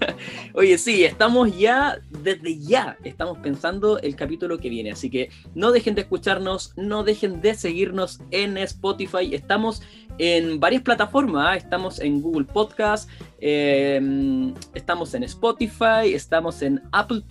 Oye, 0.54 0.78
sí, 0.78 1.04
estamos 1.04 1.56
ya, 1.56 1.98
desde 2.22 2.58
ya, 2.58 2.96
estamos 3.04 3.38
pensando 3.38 3.98
el 3.98 4.16
capítulo 4.16 4.58
que 4.58 4.68
viene. 4.68 4.92
Así 4.92 5.10
que 5.10 5.30
no 5.54 5.72
dejen 5.72 5.94
de 5.94 6.02
escucharnos, 6.02 6.72
no 6.76 7.04
dejen 7.04 7.40
de 7.40 7.54
seguirnos 7.54 8.20
en 8.30 8.58
Spotify. 8.58 9.34
Estamos 9.34 9.82
en 10.18 10.60
varias 10.60 10.82
plataformas. 10.82 11.46
¿ah? 11.46 11.56
Estamos 11.56 12.00
en 12.00 12.20
Google 12.20 12.44
Podcast, 12.44 13.08
em, 13.40 14.54
estamos 14.74 15.14
en 15.14 15.22
Spotify, 15.24 16.12
estamos 16.12 16.62
en 16.62 16.82
Apple 16.92 17.22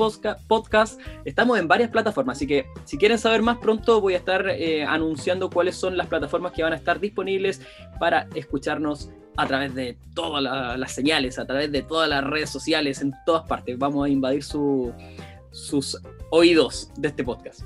Podcast, 0.48 1.00
estamos 1.26 1.60
en 1.60 1.68
varias 1.68 1.90
plataformas. 1.90 2.38
Así 2.38 2.48
que 2.48 2.66
si 2.86 2.98
quieren 2.98 3.20
saber 3.20 3.42
más 3.42 3.58
pronto, 3.58 4.02
voy 4.02 4.14
a 4.16 4.18
estar 4.18 4.48
eh, 4.50 4.84
anunciando 4.84 5.50
cuáles 5.50 5.76
son 5.76 5.98
las 5.98 6.08
plataformas 6.08 6.54
que 6.54 6.64
van 6.64 6.74
a 6.74 6.78
estar 6.78 7.00
disponibles 7.00 7.62
para 8.00 8.28
escucharnos 8.34 9.12
a 9.38 9.48
través 9.48 9.74
de 9.76 9.98
todas 10.14 10.44
las 10.78 10.92
señales, 10.92 11.40
a 11.40 11.46
través 11.46 11.72
de 11.72 11.84
todas 11.84 12.10
las 12.10 12.24
redes 12.24 12.50
sociales, 12.50 13.02
en 13.02 13.14
todas 13.26 13.48
partes. 13.48 13.78
Vamos 13.78 14.06
a 14.06 14.10
invadir 14.10 14.44
sus 14.44 16.02
oídos 16.32 16.92
de 16.98 17.08
este 17.10 17.24
podcast. 17.24 17.62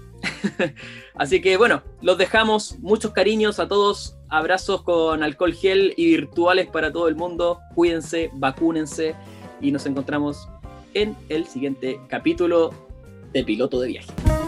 Así 1.16 1.42
que 1.42 1.58
bueno, 1.58 1.82
los 2.02 2.18
dejamos. 2.18 2.78
Muchos 2.80 3.12
cariños 3.12 3.60
a 3.60 3.68
todos. 3.68 4.18
Abrazos 4.30 4.84
con 4.84 5.24
alcohol 5.24 5.54
gel 5.54 5.94
y 5.98 6.08
virtuales 6.08 6.68
para 6.68 6.92
todo 6.92 7.08
el 7.08 7.16
mundo. 7.16 7.60
Cuídense, 7.74 8.30
vacúnense 8.34 9.16
y 9.62 9.72
nos 9.72 9.86
encontramos 9.86 10.48
en 10.94 11.16
el 11.30 11.46
siguiente 11.48 12.00
capítulo 12.08 12.74
de 13.32 13.44
Piloto 13.44 13.80
de 13.80 13.88
Viaje. 13.88 14.41